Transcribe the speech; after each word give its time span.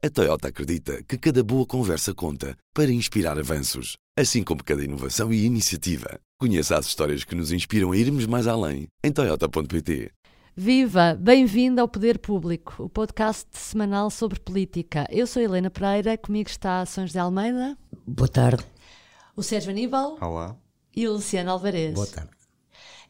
A 0.00 0.08
Toyota 0.08 0.46
acredita 0.46 1.02
que 1.02 1.18
cada 1.18 1.42
boa 1.42 1.66
conversa 1.66 2.14
conta 2.14 2.56
para 2.72 2.88
inspirar 2.88 3.36
avanços, 3.36 3.96
assim 4.16 4.44
como 4.44 4.62
cada 4.62 4.84
inovação 4.84 5.32
e 5.32 5.44
iniciativa. 5.44 6.20
Conheça 6.38 6.78
as 6.78 6.86
histórias 6.86 7.24
que 7.24 7.34
nos 7.34 7.50
inspiram 7.50 7.90
a 7.90 7.96
irmos 7.96 8.24
mais 8.24 8.46
além 8.46 8.86
em 9.02 9.10
Toyota.pt. 9.10 10.12
Viva! 10.54 11.18
Bem-vindo 11.20 11.80
ao 11.80 11.88
Poder 11.88 12.20
Público, 12.20 12.84
o 12.84 12.88
podcast 12.88 13.48
semanal 13.50 14.08
sobre 14.08 14.38
política. 14.38 15.04
Eu 15.10 15.26
sou 15.26 15.42
Helena 15.42 15.68
Pereira, 15.68 16.16
comigo 16.16 16.48
está 16.48 16.86
São 16.86 17.04
José 17.04 17.18
Almeida. 17.18 17.76
Boa 18.06 18.28
tarde. 18.28 18.64
O 19.34 19.42
Sérgio 19.42 19.72
Aníbal. 19.72 20.16
Olá. 20.20 20.54
E 20.94 21.08
o 21.08 21.14
Luciano 21.14 21.50
Alvarez. 21.50 21.94
Boa 21.94 22.06
tarde. 22.06 22.37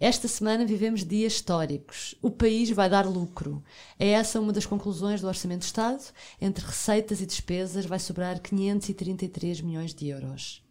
Esta 0.01 0.29
semana 0.29 0.65
vivemos 0.65 1.05
dias 1.05 1.33
históricos. 1.33 2.15
O 2.23 2.31
país 2.31 2.71
vai 2.71 2.89
dar 2.89 3.05
lucro. 3.05 3.65
É 3.99 4.11
essa 4.11 4.41
uma 4.41 4.53
das 4.53 4.65
conclusões 4.65 5.21
do 5.21 5.27
Orçamento 5.27 5.61
de 5.61 5.67
Estado. 5.67 6.05
Entre 6.41 6.65
receitas 6.65 7.21
e 7.21 7.27
despesas 7.27 7.85
vai 7.85 7.99
sobrar 7.99 8.39
533 8.39 9.61
milhões 9.61 9.93
de 9.93 10.07
euros. 10.07 10.63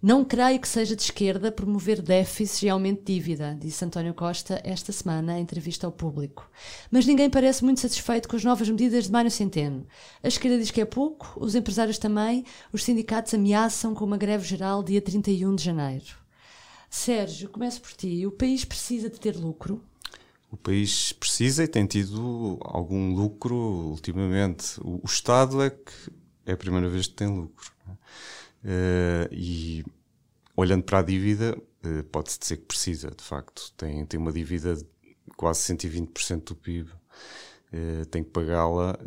Não 0.00 0.24
creio 0.24 0.60
que 0.60 0.68
seja 0.68 0.94
de 0.94 1.02
esquerda 1.02 1.50
promover 1.50 2.00
déficits 2.00 2.62
e 2.62 2.68
aumento 2.68 3.04
de 3.04 3.14
dívida, 3.14 3.56
disse 3.60 3.84
António 3.84 4.14
Costa 4.14 4.60
esta 4.64 4.90
semana 4.92 5.38
em 5.38 5.42
entrevista 5.42 5.86
ao 5.86 5.92
público. 5.92 6.48
Mas 6.90 7.06
ninguém 7.06 7.30
parece 7.30 7.64
muito 7.64 7.80
satisfeito 7.80 8.28
com 8.28 8.34
as 8.34 8.44
novas 8.44 8.68
medidas 8.68 9.04
de 9.04 9.12
Mário 9.12 9.30
Centeno. 9.30 9.86
A 10.22 10.28
esquerda 10.28 10.58
diz 10.58 10.72
que 10.72 10.80
é 10.80 10.84
pouco, 10.84 11.32
os 11.36 11.54
empresários 11.54 11.98
também, 11.98 12.44
os 12.72 12.82
sindicatos 12.82 13.34
ameaçam 13.34 13.94
com 13.94 14.04
uma 14.04 14.16
greve 14.16 14.44
geral 14.44 14.82
dia 14.82 15.00
31 15.00 15.54
de 15.54 15.64
janeiro. 15.64 16.21
Sérgio, 16.92 17.48
começo 17.48 17.80
por 17.80 17.94
ti. 17.94 18.26
O 18.26 18.30
país 18.30 18.66
precisa 18.66 19.08
de 19.08 19.18
ter 19.18 19.34
lucro? 19.34 19.82
O 20.50 20.58
país 20.58 21.10
precisa 21.14 21.64
e 21.64 21.66
tem 21.66 21.86
tido 21.86 22.58
algum 22.60 23.14
lucro 23.14 23.56
ultimamente. 23.56 24.78
O, 24.78 25.00
o 25.02 25.06
Estado 25.06 25.62
é 25.62 25.70
que 25.70 26.12
é 26.44 26.52
a 26.52 26.56
primeira 26.56 26.90
vez 26.90 27.06
que 27.06 27.14
tem 27.14 27.28
lucro. 27.28 27.72
Uh, 28.62 29.26
e 29.32 29.82
olhando 30.54 30.84
para 30.84 30.98
a 30.98 31.02
dívida, 31.02 31.56
uh, 31.82 32.04
pode-se 32.12 32.38
dizer 32.38 32.58
que 32.58 32.66
precisa, 32.66 33.10
de 33.10 33.24
facto. 33.24 33.72
Tem, 33.74 34.04
tem 34.04 34.20
uma 34.20 34.30
dívida 34.30 34.76
de 34.76 34.84
quase 35.34 35.74
120% 35.74 36.44
do 36.44 36.54
PIB. 36.54 36.90
Uh, 36.90 36.94
eh, 37.72 38.04
tem 38.10 38.22
que 38.22 38.30
pagá-la. 38.30 38.98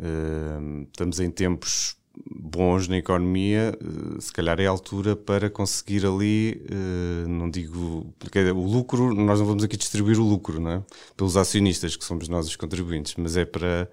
estamos 0.90 1.20
em 1.20 1.30
tempos 1.30 1.96
bons 2.24 2.88
na 2.88 2.96
economia, 2.96 3.76
eh, 3.80 4.20
se 4.20 4.32
calhar 4.32 4.58
é 4.60 4.66
a 4.66 4.70
altura 4.70 5.14
para 5.16 5.50
conseguir 5.50 6.06
ali, 6.06 6.62
eh, 6.70 7.26
não 7.28 7.50
digo, 7.50 8.12
porque 8.18 8.38
o 8.50 8.64
lucro, 8.66 9.14
nós 9.14 9.38
não 9.40 9.46
vamos 9.46 9.64
aqui 9.64 9.76
distribuir 9.76 10.18
o 10.18 10.24
lucro, 10.24 10.60
não 10.60 10.70
é? 10.70 10.82
Pelos 11.16 11.36
acionistas, 11.36 11.96
que 11.96 12.04
somos 12.04 12.28
nós 12.28 12.46
os 12.46 12.56
contribuintes, 12.56 13.14
mas 13.16 13.36
é 13.36 13.44
para, 13.44 13.90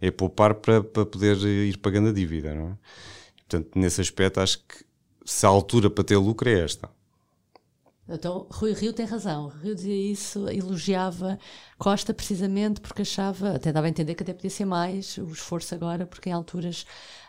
é 0.00 0.10
poupar 0.10 0.54
para, 0.54 0.82
para 0.82 1.06
poder 1.06 1.36
ir 1.38 1.78
pagando 1.78 2.10
a 2.10 2.12
dívida, 2.12 2.54
não 2.54 2.70
é? 2.70 2.76
Portanto, 3.48 3.78
nesse 3.78 4.00
aspecto, 4.00 4.40
acho 4.40 4.58
que 4.58 4.84
se 5.24 5.46
a 5.46 5.48
altura 5.48 5.90
para 5.90 6.04
ter 6.04 6.16
lucro 6.16 6.48
é 6.48 6.60
esta. 6.60 6.88
Então, 8.08 8.46
Rui 8.50 8.72
Rio 8.74 8.92
tem 8.92 9.06
razão. 9.06 9.48
Rio 9.62 9.74
dizia 9.74 10.12
isso, 10.12 10.48
elogiava 10.48 11.38
Costa 11.78 12.12
precisamente 12.12 12.80
porque 12.80 13.02
achava, 13.02 13.52
até 13.56 13.72
dava 13.72 13.86
a 13.86 13.90
entender 13.90 14.14
que 14.14 14.22
até 14.22 14.34
podia 14.34 14.50
ser 14.50 14.66
mais 14.66 15.16
o 15.16 15.32
esforço 15.32 15.74
agora, 15.74 16.06
porque 16.06 16.28
em 16.28 16.32
alturas 16.32 16.84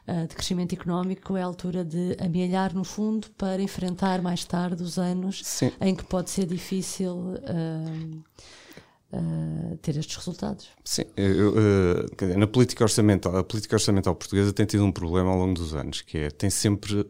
uh, 0.07 0.27
de 0.27 0.35
crescimento 0.35 0.73
económico 0.73 1.37
é 1.37 1.41
a 1.41 1.45
altura 1.45 1.85
de 1.85 2.17
amealhar 2.19 2.73
no 2.73 2.83
fundo 2.83 3.29
para 3.37 3.61
enfrentar 3.61 4.21
mais 4.21 4.43
tarde 4.43 4.83
os 4.83 4.99
anos 4.99 5.41
Sim. 5.43 5.71
em 5.79 5.95
que 5.95 6.03
pode 6.03 6.29
ser 6.29 6.45
difícil. 6.45 7.15
Uh, 7.15 8.23
Uh, 9.13 9.77
ter 9.77 9.95
estes 9.95 10.17
resultados. 10.17 10.67
Sim, 10.83 11.03
eu, 11.15 11.53
uh, 11.53 12.37
na 12.37 12.47
política 12.47 12.83
orçamental, 12.83 13.37
a 13.37 13.43
política 13.45 13.75
orçamental 13.75 14.13
portuguesa 14.13 14.51
tem 14.51 14.65
tido 14.65 14.83
um 14.83 14.91
problema 14.91 15.29
ao 15.29 15.37
longo 15.37 15.53
dos 15.53 15.73
anos, 15.73 16.01
que 16.01 16.17
é 16.17 16.29
tem 16.29 16.49
sempre 16.49 17.07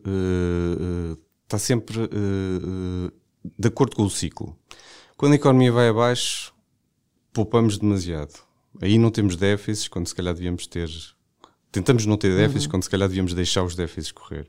está 1.45 1.57
sempre 1.57 1.97
de 3.57 3.67
acordo 3.67 3.95
com 3.95 4.03
o 4.03 4.09
ciclo. 4.09 4.57
Quando 5.17 5.33
a 5.33 5.35
economia 5.35 5.71
vai 5.71 5.89
abaixo, 5.89 6.53
poupamos 7.33 7.77
demasiado. 7.77 8.33
Aí 8.81 8.97
não 8.97 9.11
temos 9.11 9.35
déficits, 9.35 9.87
quando 9.87 10.07
se 10.07 10.15
calhar 10.15 10.33
devíamos 10.33 10.67
ter. 10.67 10.89
Tentamos 11.71 12.05
não 12.05 12.17
ter 12.17 12.35
déficits, 12.35 12.65
uhum. 12.65 12.71
quando 12.71 12.83
se 12.83 12.89
calhar 12.89 13.07
devíamos 13.07 13.33
deixar 13.33 13.63
os 13.63 13.75
déficits 13.75 14.11
correr. 14.11 14.47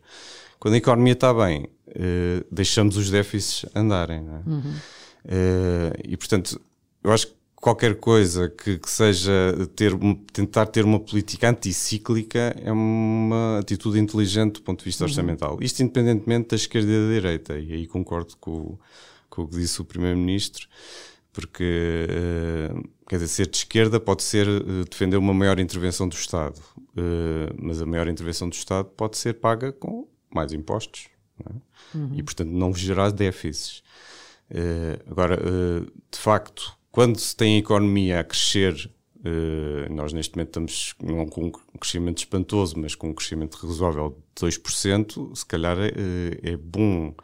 Quando 0.59 0.75
a 0.75 0.79
economia 0.79 1.13
está 1.13 1.33
bem, 1.35 1.69
uh, 1.89 2.45
deixamos 2.51 2.97
os 2.97 3.11
déficits 3.11 3.71
andarem. 3.75 4.19
É? 4.19 4.49
Uhum. 4.49 4.75
Uh, 5.25 5.93
e 6.05 6.17
portanto, 6.17 6.61
eu 7.03 7.13
acho 7.13 7.29
que 7.29 7.35
qualquer 7.57 7.97
coisa 7.97 8.49
que, 8.49 8.79
que, 8.79 8.91
seja 8.91 9.33
ter, 9.75 9.93
tentar 10.33 10.67
ter 10.67 10.85
uma 10.85 11.01
política 11.01 11.49
anticíclica 11.49 12.55
é 12.63 12.71
uma 12.71 13.59
atitude 13.59 13.99
inteligente 13.99 14.55
do 14.55 14.63
ponto 14.63 14.81
de 14.81 14.85
vista 14.85 15.05
uhum. 15.05 15.11
orçamental. 15.11 15.59
Isto 15.61 15.83
independentemente 15.83 16.51
da 16.51 16.57
esquerda 16.57 16.91
e 16.91 17.09
da 17.09 17.15
direita, 17.15 17.59
e 17.59 17.73
aí 17.73 17.87
concordo 17.87 18.37
com, 18.37 18.79
com 19.29 19.43
o 19.43 19.49
que 19.49 19.57
disse 19.57 19.81
o 19.81 19.85
Primeiro-Ministro, 19.85 20.69
porque 21.33 22.07
uh, 22.09 22.89
quer 23.07 23.17
dizer, 23.17 23.29
ser 23.29 23.47
de 23.49 23.59
esquerda 23.59 24.01
pode 24.01 24.23
ser 24.23 24.49
uh, 24.49 24.85
defender 24.89 25.19
uma 25.19 25.35
maior 25.35 25.59
intervenção 25.59 26.09
do 26.09 26.15
Estado, 26.15 26.59
uh, 26.79 27.55
mas 27.59 27.83
a 27.83 27.87
maior 27.87 28.09
intervenção 28.09 28.49
do 28.49 28.55
Estado 28.55 28.89
pode 28.97 29.19
ser 29.19 29.35
paga 29.35 29.71
com 29.73 30.09
mais 30.35 30.53
impostos 30.53 31.09
é? 31.41 31.97
uhum. 31.97 32.15
e, 32.15 32.23
portanto, 32.23 32.49
não 32.49 32.75
gerar 32.75 33.11
déficits. 33.11 33.83
agora, 35.11 35.37
de 36.11 36.19
facto, 36.19 36.77
quando 36.97 37.19
se 37.19 37.37
tem 37.37 37.57
a 37.57 37.59
economia 37.59 38.21
a 38.21 38.25
crescer, 38.25 38.91
uh, 39.17 39.95
nós 39.95 40.15
neste 40.15 40.35
momento 40.35 40.49
estamos 40.49 40.95
não 41.03 41.27
com 41.27 41.49
um 41.49 41.79
crescimento 41.79 42.17
espantoso, 42.21 42.79
mas 42.79 42.95
com 42.95 43.11
um 43.11 43.13
crescimento 43.13 43.55
razoável 43.57 44.17
de 44.35 44.47
2%, 44.47 45.37
se 45.37 45.45
calhar 45.45 45.77
é, 45.79 45.93
é 46.43 46.57
bom 46.57 47.15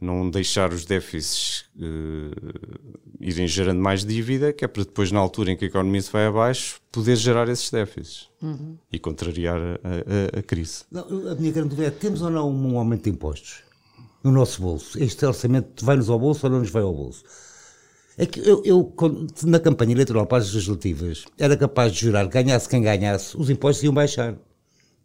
não 0.00 0.30
deixar 0.30 0.72
os 0.72 0.84
déficits 0.84 1.64
uh, 1.74 2.78
irem 3.20 3.48
gerando 3.48 3.80
mais 3.80 4.04
dívida, 4.04 4.52
que 4.52 4.64
é 4.64 4.68
para 4.68 4.84
depois, 4.84 5.10
na 5.10 5.18
altura 5.18 5.50
em 5.50 5.56
que 5.56 5.64
a 5.64 5.68
economia 5.68 6.02
se 6.02 6.12
vai 6.12 6.26
abaixo, 6.26 6.80
poder 6.92 7.16
gerar 7.16 7.48
esses 7.48 7.68
déficits 7.68 8.28
uhum. 8.40 8.78
e 8.92 8.98
contrariar 9.00 9.58
a, 9.58 10.36
a, 10.36 10.38
a 10.38 10.42
crise. 10.44 10.84
Não, 10.88 11.02
a 11.32 11.34
minha 11.34 11.50
grande 11.50 11.70
dúvida 11.70 11.88
é: 11.88 11.90
temos 11.90 12.22
ou 12.22 12.30
não 12.30 12.48
um 12.48 12.78
aumento 12.78 13.02
de 13.02 13.10
impostos 13.10 13.64
no 14.22 14.30
nosso 14.30 14.62
bolso? 14.62 15.02
Este 15.02 15.26
orçamento 15.26 15.84
vai-nos 15.84 16.08
ao 16.08 16.16
bolso 16.16 16.46
ou 16.46 16.52
não 16.52 16.60
nos 16.60 16.70
vai 16.70 16.84
ao 16.84 16.94
bolso? 16.94 17.24
É 18.18 18.24
que 18.24 18.40
eu, 18.40 18.62
eu, 18.64 18.94
na 19.44 19.60
campanha 19.60 19.92
eleitoral 19.92 20.26
para 20.26 20.38
as 20.38 20.52
legislativas, 20.52 21.24
era 21.38 21.56
capaz 21.56 21.92
de 21.92 22.00
jurar, 22.00 22.26
ganhasse 22.26 22.68
quem 22.68 22.80
ganhasse, 22.80 23.36
os 23.36 23.50
impostos 23.50 23.84
iam 23.84 23.92
baixar. 23.92 24.34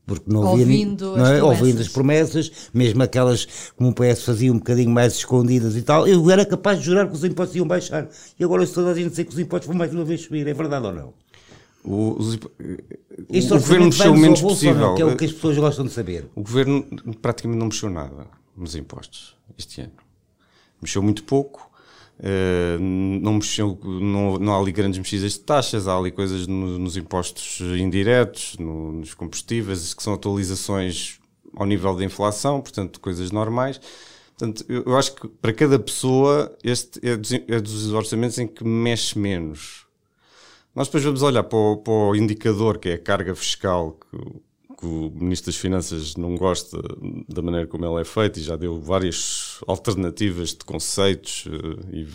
Porque 0.05 0.31
não 0.31 0.47
havia. 0.47 0.66
Ouvindo, 0.66 1.17
não 1.17 1.25
é? 1.25 1.44
Ouvindo 1.44 1.81
as 1.81 1.88
promessas, 1.88 2.69
mesmo 2.73 3.03
aquelas 3.03 3.72
como 3.75 3.89
o 3.89 3.94
PS 3.94 4.23
fazia 4.23 4.51
um 4.51 4.57
bocadinho 4.57 4.89
mais 4.89 5.16
escondidas 5.16 5.75
e 5.75 5.81
tal, 5.81 6.07
eu 6.07 6.29
era 6.31 6.45
capaz 6.45 6.79
de 6.79 6.85
jurar 6.85 7.07
que 7.07 7.13
os 7.13 7.23
impostos 7.23 7.55
iam 7.55 7.67
baixar. 7.67 8.09
E 8.39 8.44
agora 8.44 8.63
estou 8.63 8.88
a 8.88 8.94
dizer 8.94 9.25
que 9.25 9.31
os 9.31 9.39
impostos 9.39 9.67
vão 9.67 9.75
mais 9.75 9.93
uma 9.93 10.03
vez 10.03 10.22
subir, 10.22 10.47
é 10.47 10.53
verdade 10.53 10.85
ou 10.85 10.93
não? 10.93 11.13
O, 11.83 12.16
os, 12.17 12.35
o 12.35 13.49
governo 13.49 13.85
mexeu 13.85 14.13
o 14.13 14.17
menos 14.17 14.41
possível. 14.41 14.75
Não, 14.75 14.95
que 14.95 15.01
é 15.01 15.05
o 15.05 15.17
que 15.17 15.25
as 15.25 15.31
pessoas 15.31 15.57
gostam 15.57 15.85
de 15.85 15.91
saber. 15.91 16.29
O 16.35 16.41
governo 16.41 16.85
praticamente 17.22 17.59
não 17.59 17.67
mexeu 17.67 17.89
nada 17.89 18.28
nos 18.55 18.75
impostos 18.75 19.35
este 19.57 19.81
ano. 19.81 19.93
Mexeu 20.81 21.01
muito 21.01 21.23
pouco 21.23 21.71
Uh, 22.22 22.80
não, 22.80 23.34
mexeu, 23.34 23.80
não, 23.84 24.38
não 24.38 24.54
há 24.54 24.59
ali 24.59 24.72
grandes 24.72 25.00
mexidas 25.00 25.34
de 25.34 25.40
taxas, 25.40 25.88
há 25.88 25.98
ali 25.98 26.12
coisas 26.12 26.46
no, 26.46 26.78
nos 26.78 26.96
impostos 26.96 27.59
indiretos, 27.80 28.56
no, 28.59 28.92
nos 28.92 29.16
combustíveis, 29.16 29.96
que 29.96 30.04
são 30.04 30.14
atualizações 30.14 31.20
ao 31.56 31.66
nível 31.66 31.96
da 31.96 32.04
inflação, 32.04 32.62
portanto, 32.62 33.00
coisas 33.00 33.32
normais. 33.32 33.82
Portanto, 34.38 34.64
eu, 34.70 34.84
eu 34.86 34.98
acho 34.98 35.16
que 35.16 35.28
para 35.28 35.52
cada 35.52 35.80
pessoa 35.80 36.56
este 36.64 37.00
é 37.08 37.18
dos, 37.18 37.32
é 37.32 37.59
dos, 37.59 37.92
orçamentos 37.92 38.38
em 38.38 38.48
que 38.48 38.64
mexe 38.64 39.18
menos. 39.18 39.88
Nós 40.76 40.88
depois 40.88 41.03
vamos 41.03 41.24
olhar 41.24 41.44
para 41.44 41.58
o, 41.58 41.78
para 41.78 41.92
o 41.92 42.16
indicador 42.16 42.78
que 42.78 42.90
é 42.90 42.94
a 42.94 43.00
carga 43.00 43.34
fiscal, 43.34 43.98
que 44.00 44.18
o 44.81 45.12
Ministro 45.14 45.52
das 45.52 45.59
Finanças 45.59 46.16
não 46.16 46.36
gosta 46.36 46.82
da 47.29 47.41
maneira 47.41 47.67
como 47.67 47.85
ele 47.85 48.02
é 48.02 48.05
feito 48.05 48.40
e 48.40 48.44
já 48.44 48.55
deu 48.55 48.79
várias 48.79 49.59
alternativas 49.67 50.50
de 50.50 50.66
conceitos 50.66 51.46
eh, 51.47 51.97
e 51.97 52.08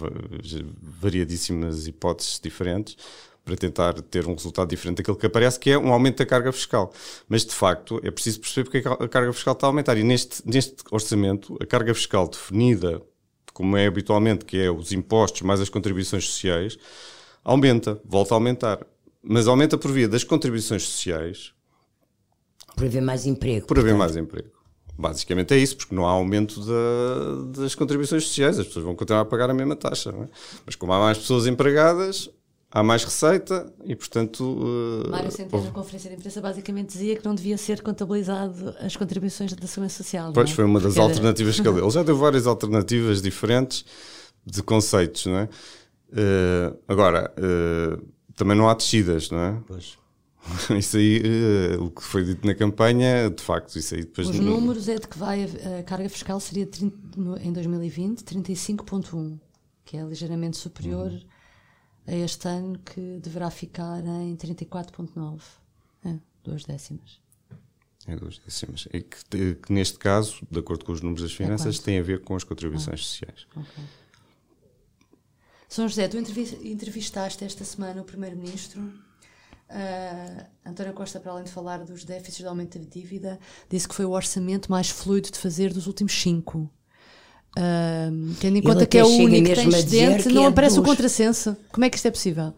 variadíssimas 1.00 1.87
hipóteses 1.87 2.40
diferentes 2.40 2.96
para 3.44 3.56
tentar 3.56 3.93
ter 4.02 4.26
um 4.26 4.35
resultado 4.35 4.69
diferente 4.69 4.96
daquilo 4.96 5.17
que 5.17 5.25
aparece, 5.25 5.61
que 5.61 5.70
é 5.70 5.79
um 5.79 5.93
aumento 5.93 6.19
da 6.19 6.26
carga 6.26 6.50
fiscal. 6.50 6.93
Mas, 7.29 7.44
de 7.44 7.55
facto, 7.55 8.00
é 8.02 8.11
preciso 8.11 8.40
perceber 8.40 8.69
porque 8.69 8.88
a 8.88 9.08
carga 9.08 9.32
fiscal 9.32 9.55
está 9.55 9.69
a 9.69 9.70
aumentar. 9.70 9.96
E 9.96 10.02
neste, 10.02 10.43
neste 10.44 10.75
orçamento, 10.90 11.56
a 11.61 11.64
carga 11.64 11.94
fiscal 11.94 12.26
definida, 12.26 13.00
como 13.52 13.76
é 13.76 13.87
habitualmente, 13.87 14.44
que 14.44 14.58
é 14.58 14.69
os 14.69 14.90
impostos 14.90 15.43
mais 15.43 15.61
as 15.61 15.69
contribuições 15.69 16.26
sociais, 16.26 16.76
aumenta, 17.44 18.00
volta 18.05 18.35
a 18.35 18.37
aumentar. 18.37 18.85
Mas 19.23 19.46
aumenta 19.46 19.79
por 19.79 19.93
via 19.93 20.08
das 20.08 20.25
contribuições 20.25 20.82
sociais, 20.82 21.52
por 22.76 22.84
haver 22.84 23.02
mais 23.02 23.26
emprego. 23.26 23.67
Por 23.67 23.78
haver 23.78 23.94
mais 23.94 24.14
emprego. 24.17 24.50
Basicamente 24.99 25.52
é 25.52 25.58
isso, 25.58 25.76
porque 25.76 25.94
não 25.94 26.06
há 26.06 26.11
aumento 26.11 26.61
da, 26.64 27.61
das 27.61 27.75
contribuições 27.75 28.25
sociais, 28.25 28.58
as 28.58 28.67
pessoas 28.67 28.84
vão 28.84 28.94
continuar 28.94 29.23
a 29.23 29.25
pagar 29.25 29.50
a 29.50 29.55
mesma 29.55 29.75
taxa. 29.76 30.11
É? 30.11 30.28
Mas 30.64 30.75
como 30.75 30.93
há 30.93 30.99
mais 31.00 31.19
pessoas 31.19 31.46
empregadas, 31.46 32.31
há 32.70 32.82
mais 32.82 33.05
receita 33.05 33.70
e, 33.84 33.94
portanto. 33.94 34.40
Uh, 34.40 35.11
Mário 35.11 35.31
Centeno, 35.31 35.64
na 35.64 35.70
conferência 35.70 36.08
de 36.08 36.17
imprensa, 36.17 36.40
basicamente 36.40 36.88
dizia 36.93 37.17
que 37.17 37.25
não 37.25 37.34
devia 37.34 37.58
ser 37.58 37.82
contabilizado 37.82 38.75
as 38.81 38.96
contribuições 38.96 39.52
da 39.52 39.67
Segurança 39.67 40.02
Social. 40.02 40.32
Pois 40.32 40.50
é? 40.50 40.52
foi 40.55 40.64
uma 40.64 40.81
das 40.81 40.94
Porque 40.94 41.00
era- 41.00 41.08
alternativas 41.12 41.61
que 41.61 41.67
ele 41.69 41.75
deu. 41.76 41.84
Ele 41.84 41.90
já 41.93 42.02
deu 42.02 42.17
várias 42.17 42.46
alternativas 42.46 43.20
diferentes 43.20 43.84
de 44.46 44.62
conceitos, 44.62 45.26
não 45.26 45.38
é? 45.38 45.49
Uh, 46.12 46.78
agora, 46.88 47.34
uh, 47.38 48.02
também 48.34 48.56
não 48.56 48.69
há 48.69 48.75
descidas, 48.75 49.31
não 49.31 49.40
é? 49.40 49.58
Pois. 49.67 49.99
Isso 50.78 50.96
aí, 50.96 51.22
uh, 51.78 51.84
o 51.84 51.90
que 51.90 52.02
foi 52.02 52.25
dito 52.25 52.46
na 52.46 52.54
campanha, 52.54 53.28
de 53.31 53.43
facto, 53.43 53.76
isso 53.78 53.94
aí 53.94 54.02
depois. 54.02 54.28
Os 54.28 54.38
números 54.38 54.88
é 54.88 54.96
de 54.98 55.06
que 55.08 55.19
vai 55.19 55.44
a, 55.44 55.82
carga 55.82 56.08
fiscal 56.08 56.38
seria 56.40 56.66
30 56.66 56.96
no- 57.20 57.37
em 57.38 57.52
2020 57.52 58.22
35,1, 58.22 59.38
que 59.84 59.96
é 59.96 60.02
ligeiramente 60.04 60.56
superior 60.56 61.10
Uhum. 61.10 61.20
a 62.06 62.14
este 62.14 62.46
ano, 62.48 62.78
que 62.78 63.19
deverá 63.20 63.50
ficar 63.50 64.04
em 64.04 64.37
34,9. 64.37 65.40
É, 66.04 66.14
duas 66.44 66.64
décimas. 66.64 67.20
É 68.06 68.14
duas 68.14 68.38
décimas. 68.38 68.87
E 68.92 69.00
que, 69.02 69.54
que 69.56 69.72
neste 69.72 69.99
caso, 69.99 70.38
de 70.49 70.60
acordo 70.60 70.84
com 70.84 70.92
os 70.92 71.00
números 71.00 71.22
das 71.22 71.32
finanças, 71.32 71.76
quanto? 71.78 71.84
tem 71.84 71.99
a 71.99 72.02
ver 72.02 72.20
com 72.22 72.37
as 72.37 72.44
contribuições 72.44 73.04
sociais. 73.04 73.46
Ok. 73.56 73.84
São 75.69 75.88
José, 75.88 76.06
tu 76.06 76.16
entrevi- 76.16 76.70
entrevistaste 76.70 77.42
esta 77.44 77.64
semana 77.64 78.00
o 78.00 78.04
Primeiro-Ministro. 78.04 78.81
Ah, 79.68 80.46
António 80.64 80.92
Costa, 80.92 81.18
para 81.18 81.32
além 81.32 81.44
de 81.44 81.50
falar 81.50 81.84
dos 81.84 82.04
déficits 82.04 82.38
de 82.38 82.46
aumento 82.46 82.78
da 82.78 82.84
dívida, 82.88 83.38
disse 83.68 83.88
que 83.88 83.94
foi 83.94 84.04
o 84.04 84.10
orçamento 84.10 84.70
mais 84.70 84.90
fluido 84.90 85.30
de 85.30 85.38
fazer 85.38 85.72
dos 85.72 85.86
últimos 85.86 86.12
cinco. 86.12 86.70
Ah, 87.56 88.08
tendo 88.40 88.56
em 88.56 88.58
Ele 88.58 88.66
conta 88.66 88.86
que 88.86 88.98
é 88.98 89.04
o 89.04 89.08
único 89.08 89.48
que 89.48 89.54
tem 89.54 89.68
excedente, 89.68 90.28
não 90.28 90.44
é 90.44 90.46
aparece 90.48 90.78
o 90.78 90.82
contrassenso. 90.82 91.56
Como 91.72 91.84
é 91.84 91.90
que 91.90 91.96
isto 91.96 92.06
é 92.06 92.10
possível? 92.10 92.54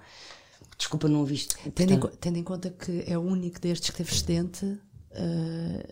Desculpa, 0.77 1.09
não 1.09 1.25
viste. 1.25 1.57
Tendo 1.75 1.93
em, 1.95 2.01
tendo 2.21 2.39
em 2.39 2.45
conta 2.45 2.71
que 2.71 3.05
é 3.07 3.17
o 3.19 3.23
único 3.23 3.61
destes 3.61 3.91
que 3.91 3.97
teve 3.97 4.13
excedente, 4.13 4.79
ah, 5.13 5.87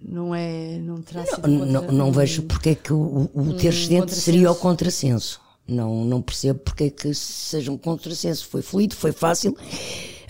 não 0.00 0.34
é. 0.34 0.78
Não 0.78 1.02
terá 1.02 1.24
não, 1.48 1.66
não, 1.66 1.82
não 1.92 2.12
vejo 2.12 2.42
porque 2.42 2.70
é 2.70 2.74
que 2.74 2.92
o, 2.92 3.30
o 3.34 3.54
ter 3.54 3.68
excedente 3.68 4.00
contrassenso. 4.00 4.20
seria 4.20 4.50
o 4.50 4.54
contrassenso. 4.54 5.45
Não, 5.68 6.04
não 6.04 6.22
percebo 6.22 6.60
porque 6.60 6.84
é 6.84 6.90
que 6.90 7.12
seja 7.14 7.72
um 7.72 7.78
contrassenso. 7.78 8.46
Foi 8.48 8.62
fluido, 8.62 8.94
foi 8.94 9.12
fácil. 9.12 9.56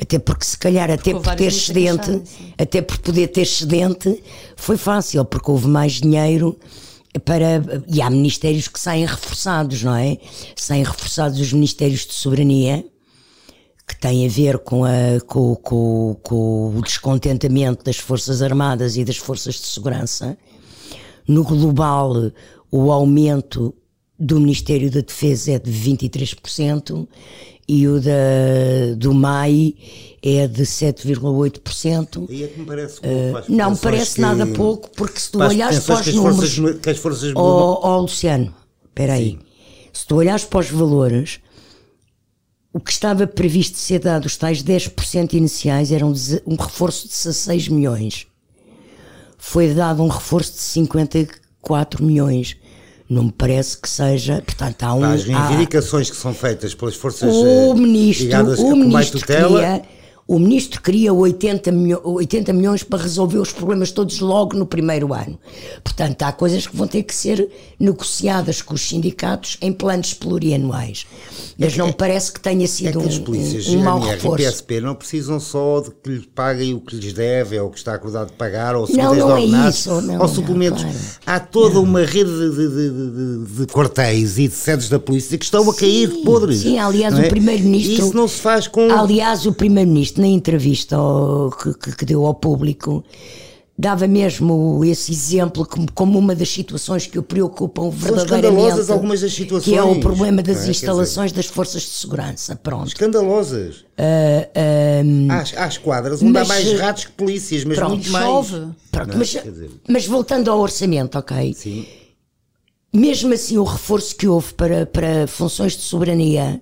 Até 0.00 0.18
porque 0.18 0.44
se 0.44 0.56
calhar 0.56 0.90
até 0.90 1.14
houve 1.14 1.24
por 1.24 1.34
ter 1.36 1.46
excedente, 1.46 2.06
queixarem-se. 2.06 2.54
até 2.58 2.82
por 2.82 2.98
poder 2.98 3.28
ter 3.28 3.42
excedente, 3.42 4.22
foi 4.54 4.76
fácil, 4.76 5.24
porque 5.24 5.50
houve 5.50 5.68
mais 5.68 5.94
dinheiro 5.94 6.58
para. 7.24 7.62
E 7.88 8.02
há 8.02 8.10
ministérios 8.10 8.68
que 8.68 8.78
saem 8.78 9.06
reforçados, 9.06 9.82
não 9.82 9.94
é? 9.94 10.18
Saem 10.54 10.84
reforçados 10.84 11.40
os 11.40 11.52
ministérios 11.52 12.06
de 12.06 12.14
soberania, 12.14 12.84
que 13.86 13.98
têm 13.98 14.26
a 14.26 14.28
ver 14.28 14.58
com, 14.58 14.84
a, 14.84 15.20
com, 15.26 15.54
com, 15.56 16.16
com 16.22 16.76
o 16.76 16.82
descontentamento 16.82 17.84
das 17.84 17.96
Forças 17.96 18.42
Armadas 18.42 18.96
e 18.96 19.04
das 19.04 19.16
Forças 19.16 19.54
de 19.54 19.66
Segurança. 19.66 20.36
No 21.26 21.42
global, 21.42 22.32
o 22.70 22.92
aumento 22.92 23.74
do 24.18 24.40
Ministério 24.40 24.90
da 24.90 25.00
Defesa 25.00 25.52
é 25.52 25.58
de 25.58 25.70
23% 25.70 27.06
e 27.68 27.86
o 27.88 28.00
da, 28.00 28.94
do 28.96 29.12
MAI 29.12 29.74
é 30.22 30.46
de 30.46 30.62
7,8%. 30.62 32.26
Aí 32.28 32.44
é 32.44 32.48
que 32.48 32.60
me 32.60 32.66
parece 32.66 33.00
pouco. 33.00 33.38
Eh, 33.38 33.44
Não 33.48 33.70
me 33.72 33.76
parece 33.76 34.20
nada 34.20 34.46
pouco, 34.46 34.90
porque 34.90 35.20
se 35.20 35.30
tu 35.30 35.40
olhares 35.40 35.80
para 35.80 36.00
os 36.00 36.14
números. 36.14 36.54
forças, 36.56 36.80
que 36.80 36.90
as 36.90 36.98
forças 36.98 37.32
Ó 37.34 37.80
ó, 37.82 38.00
Luciano, 38.00 38.54
espera 38.84 39.14
aí. 39.14 39.38
Se 39.92 40.06
tu 40.06 40.16
olhares 40.16 40.44
para 40.44 40.60
os 40.60 40.70
valores, 40.70 41.40
o 42.72 42.80
que 42.80 42.92
estava 42.92 43.26
previsto 43.26 43.78
ser 43.78 43.98
dado, 44.00 44.26
os 44.26 44.36
tais 44.36 44.62
10% 44.62 45.32
iniciais, 45.32 45.90
era 45.90 46.04
um, 46.04 46.12
um 46.46 46.56
reforço 46.56 47.08
de 47.08 47.14
16 47.14 47.68
milhões. 47.68 48.26
Foi 49.38 49.72
dado 49.72 50.02
um 50.02 50.08
reforço 50.08 50.52
de 50.52 50.58
54 50.58 52.04
milhões. 52.04 52.56
Não 53.08 53.24
me 53.24 53.32
parece 53.32 53.76
que 53.78 53.88
seja. 53.88 54.42
Portanto, 54.44 54.82
há 54.82 54.94
um. 54.94 55.04
As 55.04 55.22
há- 55.28 55.46
reivindicações 55.48 56.10
que 56.10 56.16
são 56.16 56.34
feitas 56.34 56.74
pelas 56.74 56.96
forças 56.96 57.32
o 57.32 57.72
eh, 57.72 57.74
ministro, 57.74 58.24
ligadas 58.24 58.58
o 58.58 58.72
a 58.72 58.76
ministro 58.76 59.20
tutela, 59.20 59.82
o 60.28 60.38
ministro 60.40 60.82
queria 60.82 61.12
80, 61.12 61.70
milho- 61.70 62.00
80 62.04 62.52
milhões 62.52 62.82
para 62.82 63.00
resolver 63.02 63.38
os 63.38 63.52
problemas 63.52 63.92
todos 63.92 64.18
logo 64.18 64.56
no 64.56 64.66
primeiro 64.66 65.14
ano. 65.14 65.38
Portanto, 65.84 66.20
há 66.22 66.32
coisas 66.32 66.66
que 66.66 66.76
vão 66.76 66.86
ter 66.88 67.04
que 67.04 67.14
ser 67.14 67.48
negociadas 67.78 68.60
com 68.60 68.74
os 68.74 68.80
sindicatos 68.88 69.56
em 69.60 69.72
planos 69.72 70.14
plurianuais. 70.14 71.06
Mas 71.58 71.76
não 71.76 71.86
me 71.86 71.92
parece 71.92 72.32
que 72.32 72.40
tenha 72.40 72.64
É 72.64 72.66
sido 72.66 73.00
que 73.00 73.08
as 73.08 73.18
um, 73.18 73.22
polícias, 73.22 73.66
um, 73.68 73.78
um 73.78 73.82
mau 73.84 74.02
e 74.04 74.10
reforço. 74.10 74.36
PSP, 74.44 74.80
não 74.80 74.94
precisam 74.94 75.38
só 75.40 75.80
de 75.80 75.90
que 75.90 76.10
lhes 76.10 76.26
paguem 76.34 76.74
o 76.74 76.80
que 76.80 76.96
lhes 76.96 77.12
deve, 77.12 77.58
ou 77.60 77.68
o 77.68 77.70
que 77.70 77.78
está 77.78 77.94
acordado 77.94 78.26
de 78.28 78.32
pagar, 78.34 78.74
ou 78.76 78.86
Não, 78.92 79.14
não 79.14 79.36
é 79.36 79.44
isso, 79.68 79.88
não, 79.88 79.96
ou 79.96 80.02
não, 80.02 80.28
suplementos. 80.28 80.82
claro. 80.82 80.96
Há 81.24 81.40
toda 81.40 81.80
uma 81.80 82.00
rede 82.04 82.30
de, 82.30 82.50
de, 82.50 82.68
de, 82.68 83.66
de- 83.66 83.66
quartéis 83.72 84.38
e 84.38 84.48
de 84.48 84.54
sedes 84.54 84.88
da 84.88 84.98
polícia 84.98 85.38
que 85.38 85.44
estão 85.44 85.70
a 85.70 85.74
cair 85.74 86.08
de 86.08 86.16
podres. 86.24 86.60
Sim, 86.60 86.78
aliás, 86.78 87.14
não 87.14 87.20
o 87.22 87.24
é? 87.24 87.28
primeiro-ministro. 87.28 88.06
Isso 88.06 88.16
não 88.16 88.26
se 88.28 88.40
faz 88.40 88.66
com. 88.66 88.90
Aliás, 88.90 89.46
o 89.46 89.52
primeiro-ministro, 89.52 90.15
na 90.20 90.26
entrevista 90.26 90.96
ao- 90.96 91.50
que, 91.50 91.74
que- 91.74 91.96
que 91.96 92.04
deu 92.04 92.24
ao 92.26 92.34
público, 92.34 93.04
dava 93.78 94.06
mesmo 94.06 94.82
esse 94.84 95.12
exemplo 95.12 95.66
como, 95.94 96.18
uma 96.18 96.34
das 96.34 96.48
situações 96.48 97.06
que 97.06 97.18
o 97.18 97.22
preocupam 97.22 97.90
verdadeiramente. 97.90 98.46
escandalosas 98.56 98.90
algumas 98.90 99.20
das 99.20 99.34
situações, 99.34 99.64
Que 99.74 99.78
é 99.78 99.82
o 99.82 100.00
problema 100.00 100.42
das 100.42 100.66
é? 100.66 100.70
Instalações 100.70 101.30
das 101.32 101.44
forças 101.46 101.82
de 101.82 101.88
segurança. 101.90 102.56
Pronto. 102.56 102.88
Escandalosas. 102.88 103.84
Ah, 103.98 104.48
ah, 105.28 105.42
Há, 105.58 105.64
há 105.64 105.68
esquadras 105.68 106.22
onde 106.22 106.30
há 106.38 106.40
mas, 106.40 106.48
mais 106.48 106.66
eh, 106.66 106.76
ratos 106.76 107.04
que 107.04 107.12
polícias, 107.12 107.64
mas 107.64 107.76
pronto, 107.76 107.90
muito 107.96 108.10
mais. 108.10 108.24
chove. 108.24 108.66
pronto, 108.90 109.08
Não 109.08 109.14
é? 109.14 109.18
mas, 109.18 109.28
dizer- 109.28 109.70
mas 109.88 110.06
voltando 110.06 110.50
ao 110.50 110.58
orçamento, 110.58 111.18
ok? 111.18 111.52
Sim. 111.54 111.84
mesmo 112.92 113.34
assim 113.34 113.58
o 113.58 113.64
reforço 113.64 114.16
que 114.16 114.26
houve 114.26 114.54
para, 114.54 114.86
para 114.86 115.26
funções 115.26 115.76
de 115.76 115.82
soberania, 115.82 116.60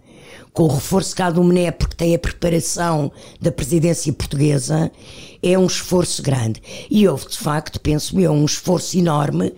com 0.55 0.63
o 0.63 0.69
reforço 0.69 1.17
cá 1.17 1.33
do 1.33 1.43
MNE, 1.43 1.73
porque 1.73 1.97
tem 1.97 2.15
a 2.15 2.19
preparação 2.19 3.11
da 3.41 3.51
presidência 3.51 4.13
portuguesa, 4.13 4.91
é 5.43 5.59
um 5.59 5.67
esforço 5.67 6.23
grande. 6.23 6.63
E 6.89 7.07
houve, 7.09 7.29
de 7.29 7.37
facto, 7.37 7.81
penso 7.81 8.19
eu, 8.21 8.31
um 8.31 8.45
esforço 8.45 8.97
enorme 8.97 9.53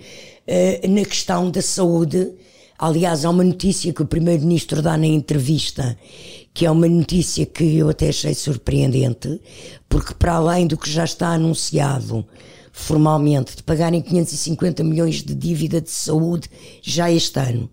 eh, 0.47 0.89
na 0.89 1.05
questão 1.05 1.51
da 1.51 1.61
saúde. 1.61 2.33
Aliás, 2.79 3.27
há 3.27 3.31
uma 3.31 3.45
notícia 3.45 3.93
que 3.93 4.03
o 4.03 4.07
Primeiro-Ministro 4.07 4.81
dá 4.81 4.97
na 4.97 5.07
entrevista, 5.07 5.99
que 6.55 6.65
é 6.65 6.71
uma 6.71 6.89
notícia 6.89 7.45
que 7.45 7.77
eu 7.77 7.91
até 7.91 8.09
achei 8.09 8.33
surpreendente, 8.33 9.39
porque 9.91 10.15
para 10.15 10.37
além 10.37 10.67
do 10.67 10.79
que 10.79 10.91
já 10.91 11.05
está 11.05 11.29
anunciado 11.29 12.27
formalmente 12.73 13.57
de 13.57 13.63
pagarem 13.63 14.01
550 14.01 14.83
milhões 14.83 15.23
de 15.23 15.35
dívida 15.35 15.81
de 15.81 15.91
saúde 15.91 16.49
já 16.83 17.11
este 17.11 17.39
ano, 17.39 17.71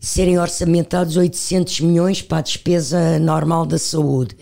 serem 0.00 0.38
orçamentados 0.38 1.18
800 1.18 1.80
milhões 1.80 2.22
para 2.22 2.38
a 2.38 2.42
despesa 2.42 3.18
normal 3.18 3.66
da 3.66 3.78
saúde, 3.78 4.34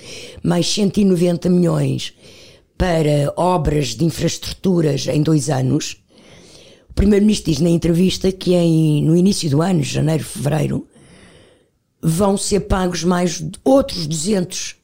mais 0.42 0.72
190 0.72 1.50
milhões 1.50 2.14
para 2.78 3.32
obras 3.36 3.88
de 3.88 4.04
infraestruturas 4.04 5.08
em 5.08 5.20
dois 5.20 5.50
anos. 5.50 6.00
O 6.88 6.94
Primeiro-Ministro 6.94 7.50
diz 7.50 7.60
na 7.60 7.68
entrevista 7.68 8.30
que 8.30 8.54
em, 8.54 9.02
no 9.02 9.16
início 9.16 9.50
do 9.50 9.60
ano, 9.60 9.82
janeiro, 9.82 10.22
fevereiro, 10.22 10.86
vão 12.00 12.36
ser 12.36 12.60
pagos 12.60 13.02
mais 13.02 13.44
outros 13.64 14.06
200 14.06 14.76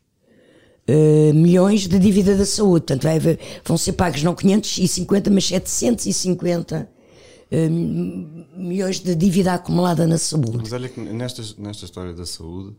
eh, 0.87 1.33
milhões 1.33 1.87
de 1.87 1.99
dívida 1.99 2.37
da 2.37 2.45
saúde. 2.45 2.87
Portanto, 2.87 3.07
vão 3.64 3.78
ser 3.78 3.93
pagos 3.93 4.23
não 4.25 4.35
550, 4.35 5.31
mas 5.31 5.47
750 5.47 6.76
eh, 6.76 6.94
milhões 7.51 9.01
de 9.01 9.15
dívida 9.15 9.55
acumulada 9.55 10.07
na 10.07 10.19
saúde. 10.19 10.57
Mas 10.57 10.73
olha 10.73 10.89
que 10.89 11.01
nesta, 11.01 11.43
nesta 11.59 11.85
história 11.85 12.13
da 12.13 12.27
saúde, 12.27 12.75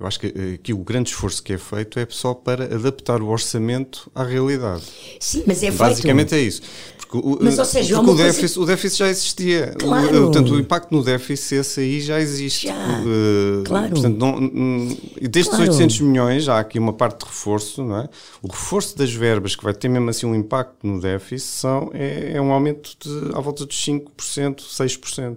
eu 0.00 0.06
acho 0.06 0.18
que 0.18 0.26
eh, 0.28 0.54
aqui 0.54 0.72
o 0.72 0.78
grande 0.78 1.10
esforço 1.10 1.42
que 1.42 1.52
é 1.52 1.58
feito 1.58 1.98
é 1.98 2.06
só 2.08 2.32
para 2.34 2.64
adaptar 2.74 3.20
o 3.22 3.28
orçamento 3.28 4.10
à 4.14 4.24
realidade. 4.24 4.82
Sim, 5.20 5.42
mas 5.46 5.62
é 5.62 5.70
Basicamente 5.70 6.30
feito. 6.30 6.42
é 6.42 6.46
isso. 6.46 6.62
Porque, 6.98 7.18
o, 7.26 7.38
Mas, 7.40 7.58
ou 7.58 7.64
seja, 7.64 7.96
é 7.96 7.98
o, 7.98 8.04
coisa- 8.04 8.22
déficit, 8.24 8.58
o 8.60 8.64
déficit 8.66 8.98
já 9.00 9.08
existia. 9.08 9.74
Claro. 9.78 10.06
O, 10.18 10.22
portanto, 10.26 10.54
o 10.54 10.60
impacto 10.60 10.92
no 10.94 11.02
déficit, 11.02 11.56
esse 11.56 11.80
aí 11.80 12.00
já 12.00 12.20
existe. 12.20 12.68
Já. 12.68 12.74
Eh, 12.74 13.62
Claro. 13.66 13.90
Portanto, 13.90 14.16
não, 14.16 14.38
hum, 14.38 14.96
e 15.20 15.26
destes 15.28 15.54
Claro. 15.56 15.72
800 15.72 16.00
milhões, 16.00 16.48
há 16.48 16.60
aqui 16.60 16.78
uma 16.78 16.92
parte 16.92 17.18
de 17.20 17.26
reforço, 17.26 17.82
não 17.84 17.98
é? 17.98 18.08
O 18.40 18.46
reforço 18.48 18.96
das 18.96 19.12
verbas, 19.12 19.56
que 19.56 19.64
vai 19.64 19.74
ter 19.74 19.88
mesmo 19.88 20.08
assim 20.08 20.24
um 20.24 20.34
impacto 20.36 20.86
no 20.86 21.00
déficit, 21.00 21.46
são, 21.48 21.90
é, 21.92 22.32
é 22.36 22.40
um 22.40 22.52
aumento 22.52 22.90
de, 23.00 23.34
à 23.36 23.40
volta 23.40 23.66
dos 23.66 23.76
5%, 23.84 24.60
6%. 24.62 25.36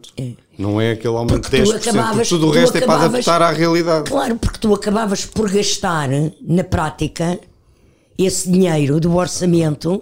Não 0.57 0.79
é 0.79 0.91
aquele 0.91 1.15
aumento 1.15 1.49
de 1.49 1.63
tu 1.63 1.71
10%, 1.73 1.75
acabavas- 1.89 2.29
tudo 2.29 2.47
o 2.47 2.51
resto 2.51 2.75
é 2.77 2.81
para 2.81 2.93
acabavas- 2.93 3.27
adaptar 3.27 3.41
à 3.41 3.51
realidade. 3.51 4.09
Claro, 4.09 4.35
porque 4.35 4.59
tu 4.59 4.73
acabavas 4.73 5.25
por 5.25 5.49
gastar, 5.49 6.09
na 6.41 6.63
prática, 6.63 7.39
esse 8.17 8.51
dinheiro 8.51 8.99
do 8.99 9.15
orçamento 9.15 10.01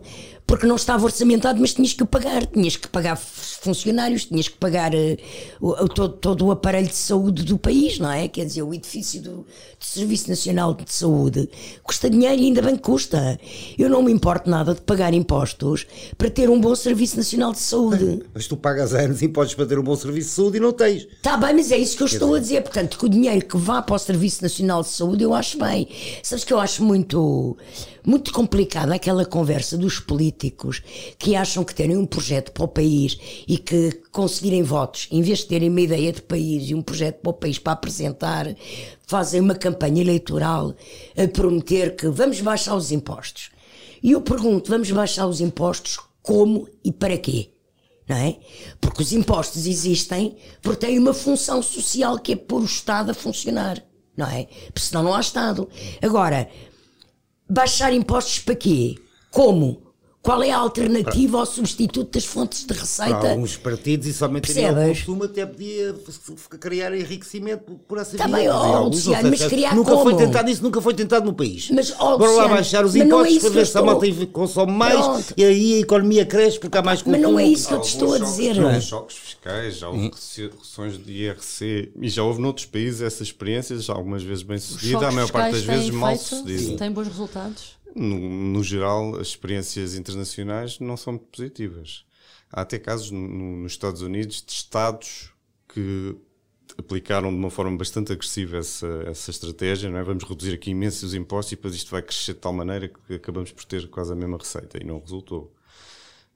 porque 0.51 0.67
não 0.67 0.75
estava 0.75 1.05
orçamentado, 1.05 1.61
mas 1.61 1.73
tinhas 1.73 1.93
que 1.93 2.03
pagar. 2.03 2.45
Tinhas 2.45 2.75
que 2.75 2.89
pagar 2.89 3.15
funcionários, 3.15 4.25
tinhas 4.25 4.49
que 4.49 4.57
pagar 4.57 4.91
uh, 4.93 5.17
o, 5.61 5.87
todo, 5.87 6.13
todo, 6.17 6.45
o 6.45 6.51
aparelho 6.51 6.89
de 6.89 6.95
saúde 6.95 7.43
do 7.43 7.57
país, 7.57 7.97
não 7.99 8.11
é? 8.11 8.27
Quer 8.27 8.43
dizer, 8.43 8.61
o 8.61 8.73
edifício 8.73 9.21
do, 9.21 9.31
do 9.31 9.45
Serviço 9.79 10.27
Nacional 10.27 10.73
de 10.73 10.93
Saúde 10.93 11.49
custa 11.83 12.09
dinheiro 12.09 12.41
e 12.41 12.47
ainda 12.47 12.61
bem 12.61 12.75
que 12.75 12.81
custa. 12.81 13.39
Eu 13.79 13.89
não 13.89 14.03
me 14.03 14.11
importo 14.11 14.49
nada 14.49 14.75
de 14.75 14.81
pagar 14.81 15.13
impostos 15.13 15.87
para 16.17 16.29
ter 16.29 16.49
um 16.49 16.59
bom 16.59 16.75
Serviço 16.75 17.15
Nacional 17.15 17.53
de 17.53 17.59
Saúde. 17.59 18.21
Mas 18.35 18.45
tu 18.45 18.57
pagas 18.57 18.93
anos 18.93 19.21
impostos 19.21 19.55
para 19.55 19.65
ter 19.65 19.79
um 19.79 19.83
bom 19.83 19.95
serviço 19.95 20.27
de 20.27 20.35
saúde 20.35 20.57
e 20.57 20.59
não 20.59 20.73
tens. 20.73 21.03
Está 21.03 21.37
bem, 21.37 21.53
mas 21.53 21.71
é 21.71 21.77
isso 21.77 21.95
que 21.95 22.03
eu 22.03 22.07
estou 22.07 22.35
a 22.35 22.39
dizer. 22.39 22.61
Portanto, 22.61 22.97
que 22.97 23.05
o 23.05 23.09
dinheiro 23.09 23.45
que 23.45 23.55
vá 23.55 23.81
para 23.81 23.95
o 23.95 23.99
Serviço 23.99 24.43
Nacional 24.43 24.81
de 24.81 24.89
Saúde 24.89 25.23
eu 25.23 25.33
acho 25.33 25.57
bem. 25.57 25.87
Sabes 26.21 26.43
que 26.43 26.51
eu 26.51 26.59
acho 26.59 26.83
muito, 26.83 27.55
muito 28.05 28.31
complicada 28.31 28.95
aquela 28.95 29.25
conversa 29.25 29.77
dos 29.77 29.99
políticos 29.99 30.81
que 31.17 31.35
acham 31.35 31.63
que 31.63 31.75
terem 31.75 31.97
um 31.97 32.05
projeto 32.05 32.51
para 32.51 32.63
o 32.63 32.67
país 32.67 33.17
e 33.47 33.57
que 33.57 33.91
conseguirem 34.11 34.63
votos, 34.63 35.07
em 35.11 35.21
vez 35.21 35.39
de 35.39 35.47
terem 35.47 35.69
uma 35.69 35.81
ideia 35.81 36.11
de 36.11 36.21
país 36.21 36.69
e 36.69 36.75
um 36.75 36.81
projeto 36.81 37.21
para 37.21 37.29
o 37.29 37.33
país 37.33 37.57
para 37.57 37.73
apresentar, 37.73 38.55
fazem 39.07 39.41
uma 39.41 39.55
campanha 39.55 40.01
eleitoral 40.01 40.75
a 41.17 41.27
prometer 41.27 41.95
que 41.95 42.07
vamos 42.07 42.41
baixar 42.41 42.75
os 42.75 42.91
impostos. 42.91 43.51
E 44.01 44.11
eu 44.11 44.21
pergunto, 44.21 44.69
vamos 44.69 44.89
baixar 44.89 45.27
os 45.27 45.41
impostos 45.41 45.99
como 46.21 46.67
e 46.83 46.91
para 46.91 47.17
quê? 47.17 47.49
Não 48.07 48.17
é? 48.17 48.37
Porque 48.79 49.03
os 49.03 49.13
impostos 49.13 49.65
existem 49.65 50.35
porque 50.61 50.87
têm 50.87 50.99
uma 50.99 51.13
função 51.13 51.61
social 51.61 52.17
que 52.19 52.33
é 52.33 52.35
pôr 52.35 52.61
o 52.61 52.65
Estado 52.65 53.11
a 53.11 53.13
funcionar, 53.13 53.81
não 54.17 54.27
é? 54.27 54.47
Porque 54.65 54.81
senão 54.81 55.03
não 55.03 55.13
há 55.13 55.21
Estado. 55.21 55.69
Agora, 56.01 56.49
baixar 57.51 57.93
impostos 57.93 58.39
para 58.39 58.55
quê? 58.55 58.95
Como? 59.29 59.90
Qual 60.23 60.43
é 60.43 60.51
a 60.51 60.57
alternativa 60.59 61.39
ao 61.39 61.45
substituto 61.47 62.11
das 62.13 62.25
fontes 62.25 62.63
de 62.63 62.73
receita? 62.73 63.15
Para 63.17 63.31
alguns 63.31 63.57
partidos 63.57 64.05
e 64.05 64.13
somente 64.13 64.51
o 64.51 64.53
consumo 64.87 65.23
até 65.23 65.45
podia 65.47 65.95
criar 66.59 66.95
enriquecimento 66.95 67.73
por 67.87 67.97
essa 67.97 68.15
Tá 68.15 68.27
via. 68.27 68.53
ó, 68.55 68.75
Alguns, 68.77 69.05
Luciano, 69.07 69.29
mas 69.31 69.43
criar 69.45 69.75
Nunca 69.75 69.95
foi 69.97 70.13
como? 70.13 70.17
tentado 70.17 70.49
isso, 70.51 70.61
nunca 70.61 70.79
foi 70.79 70.93
tentado 70.93 71.25
no 71.25 71.33
país. 71.33 71.69
Mas, 71.71 71.91
ó, 71.97 72.19
Bora 72.19 72.31
lá 72.33 72.47
baixar 72.47 72.85
os 72.85 72.95
é 72.95 72.99
impostos 72.99 73.31
isso 73.37 73.41
para 73.47 73.49
ver 73.61 73.65
se 73.65 73.77
a 73.77 73.81
malta 73.81 74.05
consome 74.31 74.71
mais 74.71 74.95
Pronto. 75.03 75.33
e 75.35 75.43
aí 75.43 75.73
a 75.75 75.79
economia 75.79 76.23
cresce 76.25 76.59
porque 76.59 76.77
há 76.77 76.83
mais 76.83 77.01
consumo. 77.01 77.19
Mas 77.23 77.31
não 77.31 77.39
é 77.39 77.45
isso 77.47 77.67
que 77.67 77.73
eu 77.73 77.81
te 77.81 77.87
estou 77.89 78.13
a 78.13 78.19
dizer. 78.19 78.53
choques- 78.55 78.63
alguns 78.67 78.83
choques 78.83 79.17
fiscais, 79.17 79.77
já 79.77 79.89
houve 79.89 80.11
reduções 80.37 81.03
de 81.03 81.11
IRC 81.13 81.91
e 81.99 82.09
já 82.09 82.23
houve 82.23 82.39
noutros 82.39 82.67
países 82.67 83.01
essas 83.01 83.21
experiências, 83.27 83.89
algumas 83.89 84.21
vezes 84.21 84.43
bem 84.43 84.57
Os 84.57 84.63
sucedida, 84.65 85.07
a 85.07 85.11
maior 85.11 85.31
parte 85.31 85.53
das 85.53 85.63
vezes 85.63 85.89
mal 85.89 86.09
feito? 86.15 86.23
sucedida. 86.35 86.77
Têm 86.77 86.91
bons 86.91 87.07
resultados? 87.07 87.80
No, 87.95 88.17
no 88.19 88.63
geral, 88.63 89.15
as 89.19 89.27
experiências 89.29 89.95
internacionais 89.95 90.79
não 90.79 90.95
são 90.95 91.13
muito 91.13 91.25
positivas. 91.27 92.05
Há 92.51 92.61
até 92.61 92.79
casos 92.79 93.11
no- 93.11 93.27
no- 93.27 93.57
nos 93.63 93.73
Estados 93.73 94.01
Unidos 94.01 94.41
de 94.45 94.51
Estados 94.53 95.31
que 95.67 96.15
aplicaram 96.77 97.29
de 97.29 97.35
uma 97.37 97.49
forma 97.49 97.77
bastante 97.77 98.11
agressiva 98.13 98.57
essa, 98.57 98.87
essa 99.07 99.31
estratégia, 99.31 99.89
não 99.89 99.97
é? 99.99 100.03
Vamos 100.03 100.23
reduzir 100.23 100.53
aqui 100.53 100.71
imensos 100.71 101.03
os 101.03 101.13
impostos 101.13 101.53
e 101.53 101.55
depois 101.55 101.75
isto 101.75 101.91
vai 101.91 102.01
crescer 102.01 102.33
de 102.33 102.39
tal 102.39 102.53
maneira 102.53 102.87
que 102.89 103.13
acabamos 103.15 103.51
por 103.51 103.65
ter 103.65 103.89
quase 103.89 104.13
a 104.13 104.15
mesma 104.15 104.37
receita 104.37 104.77
e 104.81 104.85
não 104.85 104.99
resultou. 104.99 105.53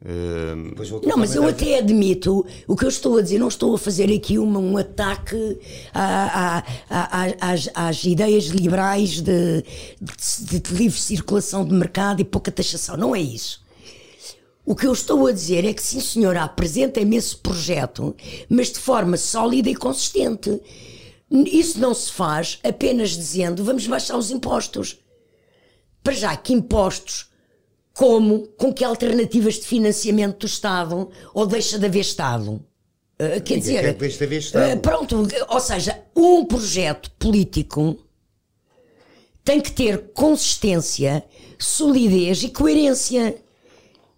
Ehm, 0.04 0.74
Não, 1.08 1.18
mas 1.18 1.34
eu 1.36 1.48
até 1.48 1.78
admito 1.80 2.46
o 2.68 2.76
que 2.76 2.84
eu 2.84 2.90
estou 2.90 3.18
a 3.18 3.22
dizer, 3.22 3.40
não 3.40 3.48
estou 3.48 3.74
a 3.74 3.78
fazer 3.78 4.14
aqui 4.14 4.38
uma, 4.38 4.60
um 4.60 4.78
ataque 4.78 5.58
a- 5.94 6.60
a- 6.60 6.64
a- 6.90 7.24
a- 7.24 7.52
às, 7.54 7.70
às 7.74 8.04
ideias 8.04 8.46
liberais 8.46 9.22
de, 9.22 9.64
de, 10.02 10.60
de 10.60 10.74
livre 10.74 11.00
circulação 11.00 11.66
de 11.66 11.74
mercado 11.74 12.22
e 12.22 12.26
pouca 12.26 12.52
taxação, 12.52 12.98
não 12.98 13.16
é 13.16 13.22
isso. 13.22 13.64
O 14.66 14.76
que 14.76 14.86
eu 14.86 14.92
estou 14.94 15.26
a 15.28 15.32
dizer 15.32 15.64
é 15.64 15.74
que, 15.74 15.82
sim, 15.82 16.00
senhora, 16.02 16.44
apresentem-me 16.44 17.16
esse 17.16 17.38
projeto, 17.38 18.16
mas 18.50 18.72
de 18.72 18.80
forma 18.80 19.16
sólida 19.16 19.70
e 19.70 19.76
consistente. 19.76 20.60
Isso 21.32 21.80
não 21.80 21.94
se 21.94 22.12
faz 22.12 22.60
apenas 22.64 23.12
dizendo 23.12 23.64
vamos 23.64 23.88
baixar 23.88 24.18
os 24.18 24.30
impostos. 24.30 24.98
Para 26.04 26.14
já, 26.14 26.36
que 26.36 26.52
impostos? 26.54 27.30
Como? 27.96 28.48
Com 28.58 28.74
que 28.74 28.84
alternativas 28.84 29.56
de 29.56 29.66
financiamento 29.66 30.40
do 30.40 30.46
Estado? 30.46 31.10
Ou 31.34 31.48
deixa 31.48 31.80
de 31.80 31.86
haver 31.86 32.02
Estado? 32.02 32.62
Uh, 33.18 33.42
quer 33.44 33.58
dizer, 33.58 33.82
quer 33.82 33.94
que 33.94 34.00
deixe 34.02 34.18
de 34.18 34.24
haver 34.26 34.40
Estado. 34.40 34.78
uh, 34.78 34.82
pronto, 34.82 35.28
ou 35.48 35.60
seja, 35.62 36.04
um 36.14 36.44
projeto 36.46 37.10
político 37.12 37.98
tem 39.46 39.62
que 39.62 39.72
ter 39.72 40.10
consistência, 40.14 41.24
solidez 41.58 42.44
e 42.44 42.50
coerência. 42.50 43.38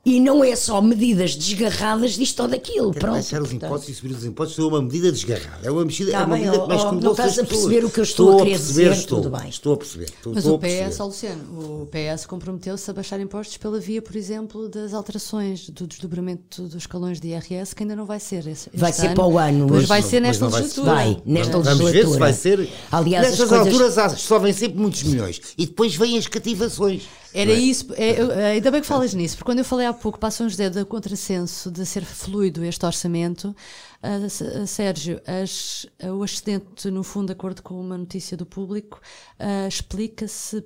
E 0.10 0.22
não 0.22 0.42
é 0.42 0.56
só 0.56 0.82
medidas 0.82 1.36
desgarradas 1.36 2.14
disto 2.14 2.40
ou 2.42 2.48
daquilo. 2.48 2.92
Quer 2.94 3.00
Pronto, 3.02 3.16
baixar 3.16 3.42
os 3.42 3.52
impostos 3.52 3.90
e 3.90 3.94
subir 3.94 4.16
os 4.16 4.24
impostos 4.24 4.58
é 4.58 4.64
uma 4.64 4.82
medida 4.82 5.12
desgarrada. 5.12 5.60
É 5.68 5.70
uma 5.70 5.84
medida, 5.84 6.12
Tá 6.14 6.22
é 6.22 6.24
uma 6.24 6.36
bem, 6.38 6.46
medida 6.46 6.64
que 6.64 6.68
mexe 6.70 6.86
ó, 6.86 6.90
com 6.92 6.96
não 6.96 7.12
estás 7.12 7.40
a 7.40 7.44
perceber 7.44 7.84
o 7.84 7.90
que 7.90 8.00
eu 8.00 8.04
estou 8.06 8.32
a 8.34 8.38
querer 8.38 8.50
perceber, 8.52 8.90
dizer, 8.90 8.92
estou, 9.02 9.22
tudo 9.22 9.38
bem. 9.38 9.50
Estou 9.50 9.74
a 9.74 9.78
perceber. 9.78 10.06
Estou, 10.06 10.34
Mas 10.34 10.44
estou 10.46 10.54
o 10.54 10.58
a. 10.58 10.90
PS, 10.90 11.00
Luciano, 11.00 11.44
o 11.84 11.88
PS 11.88 12.26
comprometeu-se 12.26 12.90
a 12.90 12.94
baixar 12.94 13.20
impostos 13.20 13.58
pela 13.58 13.82
via, 13.82 14.02
por 14.02 14.16
exemplo, 14.16 14.70
das 14.70 14.94
alterações 14.94 15.70
do 15.70 15.86
desdobramento 15.86 16.62
dos 16.64 16.76
escalões 16.76 17.20
de 17.20 17.28
IRS, 17.28 17.76
que 17.76 17.84
ainda 17.84 17.96
não 17.96 18.06
vai 18.06 18.22
ser 18.22 18.48
esse, 18.48 18.70
Vai 18.74 18.92
este 18.92 19.02
ser 19.02 19.08
ano, 19.08 19.16
para 19.16 19.28
o 19.28 19.38
ano, 19.38 19.68
mas 19.70 19.86
vai 19.88 20.00
não- 20.02 20.10
ser 20.10 20.22
nesta 20.22 20.46
legislatura. 20.48 20.86
Vai, 20.94 21.22
nesta 21.26 21.52
Vamos 21.52 21.68
ver 21.68 21.84
legislatura. 21.84 22.14
se 22.14 22.20
vai 22.20 22.34
ser. 22.34 22.70
Aliás, 22.94 23.26
as 23.26 23.32
Nestas 23.32 23.50
coisas- 23.50 23.98
alturas 23.98 24.22
sobem 24.22 24.54
sempre 24.54 24.80
muitos 24.80 25.04
milhões 25.04 25.42
e 25.58 25.66
depois 25.66 25.94
vêm 25.98 26.18
as 26.18 26.28
cativações. 26.28 27.04
Era 27.34 27.52
isso, 27.54 27.94
é, 27.96 28.22
eu- 28.22 28.32
ainda 28.32 28.72
bem 28.72 28.82
que 28.82 28.88
falas 28.88 29.14
nisso, 29.14 29.36
porque 29.38 29.50
quando 29.52 29.60
eu 29.60 29.66
falei 29.66 29.86
há 29.86 29.94
pouco 29.94 30.18
para 30.20 30.32
São 30.32 30.48
José 30.50 30.70
do 30.70 30.86
contrassenso 30.86 31.70
de 31.70 31.86
ser 31.86 32.04
fluido 32.06 32.64
este 32.64 32.86
orçamento, 32.86 33.56
ah, 34.02 34.66
Sérgio, 34.66 35.22
as- 35.26 35.86
ah, 36.02 36.14
o 36.14 36.24
excedente, 36.24 36.90
no 36.90 37.04
fundo, 37.04 37.28
de 37.28 37.34
acordo 37.34 37.62
com 37.62 37.80
uma 37.80 37.98
notícia 37.98 38.36
do 38.38 38.46
público, 38.46 39.00
ah, 39.38 39.68
explica-se 39.68 40.62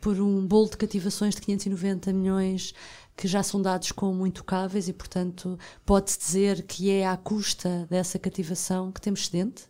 por 0.00 0.20
um 0.20 0.46
bolo 0.46 0.68
de 0.70 0.76
cativações 0.76 1.34
de 1.34 1.40
590 1.40 2.12
milhões 2.12 2.74
que 3.16 3.26
já 3.26 3.42
são 3.42 3.62
dados 3.62 3.90
como 3.92 4.26
intocáveis 4.26 4.88
e, 4.88 4.92
portanto, 4.92 5.58
pode-se 5.86 6.18
dizer 6.18 6.62
que 6.64 6.90
é 6.90 7.06
à 7.06 7.16
custa 7.16 7.86
dessa 7.88 8.18
cativação 8.18 8.92
que 8.92 9.00
temos 9.00 9.20
excedente? 9.20 9.62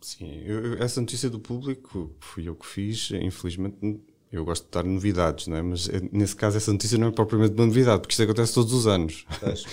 Sim, 0.00 0.42
eu- 0.44 0.74
essa 0.82 1.00
notícia 1.00 1.30
do 1.30 1.38
público 1.40 2.14
fui 2.20 2.46
eu 2.48 2.54
que 2.56 2.66
fiz, 2.66 3.10
infelizmente 3.12 3.76
eu 4.34 4.44
gosto 4.44 4.64
de 4.64 4.70
dar 4.70 4.84
novidades, 4.84 5.46
não 5.46 5.56
é? 5.56 5.62
mas 5.62 5.88
eh, 5.88 6.02
nesse 6.12 6.34
caso 6.34 6.56
essa 6.56 6.72
notícia 6.72 6.98
não 6.98 7.08
é 7.08 7.10
propriamente 7.12 7.54
uma 7.54 7.66
novidade, 7.66 8.00
porque 8.00 8.12
isto 8.12 8.22
acontece 8.22 8.52
todos 8.54 8.72
os 8.72 8.86
anos. 8.86 9.24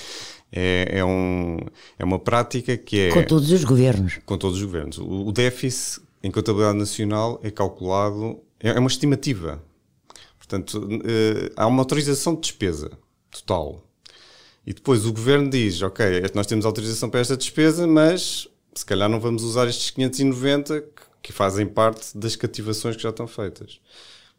É, 0.53 0.97
é, 0.97 1.05
um, 1.05 1.59
é 1.97 2.03
uma 2.03 2.19
prática 2.19 2.75
que 2.75 2.99
é 2.99 3.09
Com 3.09 3.23
todos 3.23 3.49
os 3.53 3.63
governos. 3.63 4.19
com 4.25 4.37
todos 4.37 4.57
os 4.57 4.63
governos. 4.65 4.97
O, 4.97 5.27
o 5.27 5.31
déficit 5.31 6.01
em 6.21 6.29
contabilidade 6.29 6.77
nacional 6.77 7.39
é 7.41 7.49
calculado, 7.49 8.37
é, 8.59 8.71
é 8.71 8.77
uma 8.77 8.89
estimativa. 8.89 9.63
Portanto, 10.37 10.89
eh, 11.05 11.53
há 11.55 11.65
uma 11.67 11.79
autorização 11.81 12.35
de 12.35 12.41
despesa 12.41 12.91
total. 13.31 13.81
E 14.67 14.73
depois 14.73 15.05
o 15.05 15.13
governo 15.13 15.49
diz: 15.49 15.81
Ok, 15.81 16.05
nós 16.35 16.45
temos 16.47 16.65
autorização 16.65 17.09
para 17.09 17.21
esta 17.21 17.37
despesa, 17.37 17.87
mas 17.87 18.49
se 18.75 18.85
calhar 18.85 19.07
não 19.07 19.21
vamos 19.21 19.43
usar 19.43 19.69
estes 19.69 19.89
590 19.91 20.81
que, 20.81 20.87
que 21.23 21.31
fazem 21.31 21.65
parte 21.65 22.17
das 22.17 22.35
cativações 22.35 22.97
que 22.97 23.03
já 23.03 23.09
estão 23.09 23.25
feitas. 23.25 23.79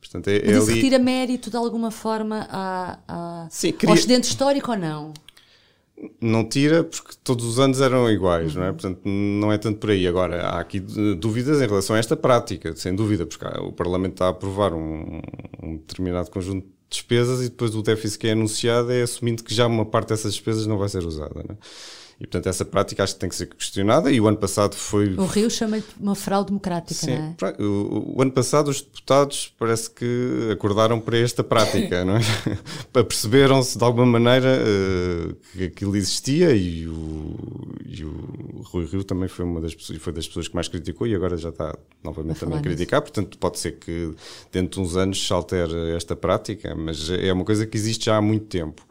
Portanto, 0.03 0.29
é, 0.29 0.39
é 0.39 0.47
Mas 0.47 0.57
isso 0.57 0.71
ali. 0.71 0.75
retira 0.75 0.99
mérito 0.99 1.49
de 1.49 1.57
alguma 1.57 1.91
forma 1.93 2.47
a, 2.51 2.99
a, 3.07 3.47
Sim, 3.49 3.69
ao 3.69 3.73
queria- 3.75 3.95
excedente 3.95 4.25
histórico 4.29 4.73
ou 4.73 4.77
não? 4.77 5.15
Não 6.21 6.45
tira, 6.45 6.83
porque 6.83 7.13
todos 7.23 7.45
os 7.47 7.61
anos 7.61 7.81
eram 7.81 8.11
iguais, 8.11 8.55
Uhum. 8.55 8.61
não 8.61 8.67
é? 8.67 8.73
Portanto, 8.73 9.01
não 9.07 9.53
é 9.53 9.59
tanto 9.59 9.79
por 9.79 9.91
aí. 9.91 10.05
Agora, 10.07 10.43
há 10.43 10.59
aqui 10.59 10.81
dúvidas 10.81 11.63
em 11.63 11.67
relação 11.67 11.95
a 11.95 11.99
esta 12.01 12.17
prática, 12.17 12.75
sem 12.75 12.93
dúvida, 12.95 13.25
porque 13.25 13.45
o 13.61 13.71
Parlamento 13.73 14.15
está 14.15 14.27
a 14.27 14.31
aprovar 14.31 14.75
um, 14.75 15.21
um 15.63 15.77
determinado 15.77 16.29
conjunto 16.31 16.67
de 16.67 16.73
despesas 16.91 17.41
e 17.41 17.49
depois 17.51 17.75
o 17.77 17.83
déficit 17.83 18.19
que 18.19 18.27
é 18.27 18.33
anunciado 18.33 18.91
é 18.91 19.03
assumindo 19.03 19.45
que 19.45 19.55
já 19.55 19.67
uma 19.69 19.87
parte 19.87 20.09
dessas 20.09 20.33
despesas 20.35 20.67
não 20.67 20.77
vai 20.77 20.89
ser 20.89 21.05
usada, 21.07 21.35
não 21.37 21.55
é? 21.55 21.59
E, 22.21 22.27
portanto, 22.27 22.49
essa 22.49 22.65
prática 22.65 23.03
acho 23.03 23.15
que 23.15 23.21
tem 23.21 23.29
que 23.29 23.37
ser 23.37 23.47
questionada 23.47 24.11
e 24.11 24.21
o 24.21 24.29
ano 24.29 24.37
passado 24.37 24.75
foi... 24.75 25.15
O 25.15 25.27
Rio 25.27 25.51
chama-lhe 25.51 25.85
uma 25.99 26.15
fraude 26.15 26.49
democrática, 26.49 26.95
Sim, 26.95 27.35
não 27.41 27.49
é? 27.49 27.63
o, 27.63 28.17
o 28.17 28.23
ano 28.23 28.33
passado 28.33 28.69
os 28.69 28.81
deputados 28.81 29.53
parece 29.59 29.91
que 29.91 30.51
acordaram 30.53 31.01
para 31.01 31.19
esta 31.19 31.43
prática, 31.43 32.05
não 32.05 32.17
é? 32.17 32.21
Para 32.93 33.05
Perceberam-se 33.05 33.77
de 33.77 33.85
alguma 33.85 34.07
maneira 34.07 34.49
eh, 34.49 35.35
que 35.53 35.65
aquilo 35.65 35.97
existia 35.97 36.55
e 36.55 36.87
o, 36.87 37.37
e 37.85 38.05
o 38.05 38.63
Rui 38.65 38.87
Rio 38.87 39.05
também 39.05 39.29
foi 39.29 39.45
uma 39.45 39.61
das 39.61 39.75
pessoas, 39.75 40.01
foi 40.01 40.13
das 40.13 40.27
pessoas 40.27 40.49
que 40.49 40.55
mais 40.55 40.69
criticou 40.69 41.07
e 41.07 41.15
agora 41.15 41.37
já 41.37 41.51
está 41.51 41.77
novamente 42.03 42.41
também 42.41 42.59
a 42.59 42.63
criticar, 42.63 43.01
portanto 43.01 43.39
pode 43.39 43.59
ser 43.59 43.73
que 43.73 44.15
dentro 44.51 44.81
de 44.81 44.89
uns 44.89 44.97
anos 44.97 45.25
se 45.25 45.33
altere 45.33 45.95
esta 45.97 46.17
prática, 46.17 46.75
mas 46.75 47.11
é 47.11 47.33
uma 47.33 47.45
coisa 47.45 47.67
que 47.67 47.77
existe 47.77 48.07
já 48.07 48.17
há 48.17 48.23
muito 48.23 48.47
tempo. 48.47 48.87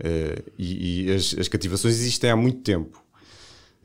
Eh, 0.00 0.42
e 0.58 1.06
e 1.06 1.12
as, 1.12 1.34
as 1.38 1.48
cativações 1.48 1.94
existem 1.94 2.30
há 2.30 2.36
muito 2.36 2.60
tempo. 2.60 3.02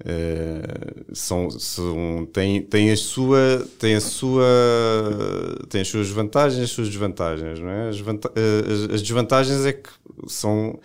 Uh, 0.02 1.16
são, 1.16 1.50
são, 1.52 2.28
tem, 2.34 2.62
tem, 2.64 2.92
a 2.92 2.98
sua, 2.98 3.66
tem, 3.80 3.96
a 3.96 4.02
sua, 4.02 4.44
tem 5.70 5.82
as 5.82 5.88
suas 5.88 6.10
vantagens 6.10 6.64
as 6.64 6.72
suas 6.72 6.90
desvantagens. 6.90 7.60
Não 7.60 7.70
é? 7.70 7.90
as, 7.90 8.00
vanta 8.00 8.30
as, 8.36 8.96
as 8.96 9.02
desvantagens 9.02 9.66
é 9.66 9.72
que 9.72 9.90
são, 10.28 10.80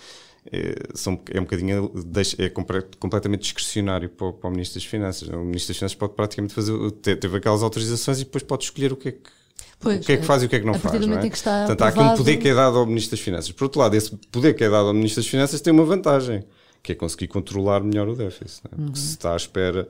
é, 0.53 0.75
são, 0.95 1.21
é 1.33 1.41
um 1.41 1.45
bocadinho 1.45 1.91
é 2.39 2.49
completamente 3.01 3.41
discricionário 3.41 4.11
para 4.11 4.33
para 4.33 4.49
o, 4.49 4.51
Ministro 4.53 4.79
das 4.79 4.85
Finanças. 4.85 5.29
O 5.29 5.39
Ministro 5.39 5.69
das 5.69 5.79
Finanças 5.79 5.97
pode 5.97 6.13
praticamente 6.13 6.55
fazer, 6.55 6.73
teve 7.01 7.39
aquelas 7.39 7.63
autorizações 7.63 8.21
e 8.21 8.25
depois 8.25 8.45
pode 8.45 8.65
escolher 8.65 8.93
o 8.93 8.97
que 8.97 9.09
é 9.09 9.13
que 9.13 9.31
Pois, 9.81 10.01
o 10.01 10.07
que 10.07 10.13
é 10.13 10.17
que 10.17 10.25
faz 10.25 10.43
e 10.43 10.47
o 10.47 10.49
que 10.49 10.57
é 10.57 10.61
que 10.61 10.67
não 10.67 10.75
faz. 10.75 11.07
Não 11.07 11.19
é? 11.19 11.29
que 11.29 11.37
está 11.37 11.67
Portanto, 11.67 11.83
há 11.83 11.89
aqui 11.89 12.01
um 12.01 12.17
poder 12.17 12.37
que 12.37 12.49
é 12.49 12.55
dado 12.55 12.79
ao 12.79 12.87
Ministro 12.87 13.17
das 13.17 13.21
Finanças. 13.21 13.53
Por 13.53 13.65
outro 13.65 13.81
lado, 13.81 13.95
esse 13.95 14.11
poder 14.31 14.55
que 14.55 14.65
é 14.65 14.69
dado 14.69 14.89
ao 14.89 14.95
Ministro 14.95 15.23
das 15.23 15.31
Finanças 15.31 15.61
tem 15.61 15.73
uma 15.73 15.85
vantagem, 15.85 16.45
que 16.83 16.93
é 16.93 16.95
conseguir 16.95 17.29
controlar 17.29 17.81
melhor 17.81 18.09
o 18.09 18.17
déficit. 18.17 18.63
É? 18.65 18.69
Porque 18.69 18.83
uhum. 18.83 18.95
se 18.95 19.11
está 19.11 19.35
à 19.35 19.37
espera 19.37 19.89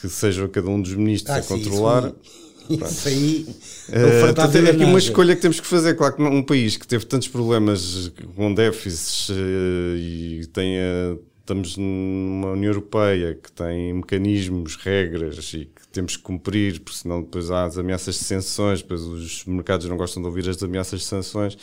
que 0.00 0.08
seja 0.08 0.46
cada 0.48 0.68
um 0.68 0.80
dos 0.80 0.94
ministros 0.94 1.34
ah, 1.34 1.38
a 1.38 1.42
controlar. 1.42 2.12
Isso 2.68 3.08
aí. 3.08 3.46
Uh, 3.88 4.26
portanto, 4.26 4.56
é 4.56 4.70
aqui 4.70 4.84
uma 4.84 4.98
escolha 4.98 5.34
que 5.34 5.40
temos 5.40 5.58
que 5.58 5.66
fazer. 5.66 5.94
Claro 5.94 6.16
que 6.16 6.22
um 6.22 6.42
país 6.42 6.76
que 6.76 6.86
teve 6.86 7.06
tantos 7.06 7.28
problemas 7.28 8.12
com 8.36 8.52
déficits 8.52 9.30
uh, 9.30 9.96
e 9.96 10.46
tenha 10.52 11.18
estamos 11.48 11.78
numa 11.78 12.50
União 12.50 12.70
Europeia 12.70 13.34
que 13.34 13.50
tem 13.50 13.94
mecanismos, 13.94 14.76
regras 14.76 15.54
e 15.54 15.64
que 15.64 15.88
temos 15.88 16.16
que 16.16 16.22
cumprir, 16.22 16.80
porque 16.80 16.98
senão 16.98 17.22
depois 17.22 17.50
há 17.50 17.64
as 17.64 17.78
ameaças 17.78 18.16
de 18.16 18.24
sanções, 18.24 18.82
depois 18.82 19.00
os 19.00 19.44
mercados 19.46 19.86
não 19.88 19.96
gostam 19.96 20.22
de 20.22 20.28
ouvir 20.28 20.46
as 20.48 20.62
ameaças 20.62 21.00
de 21.00 21.06
sanções. 21.06 21.56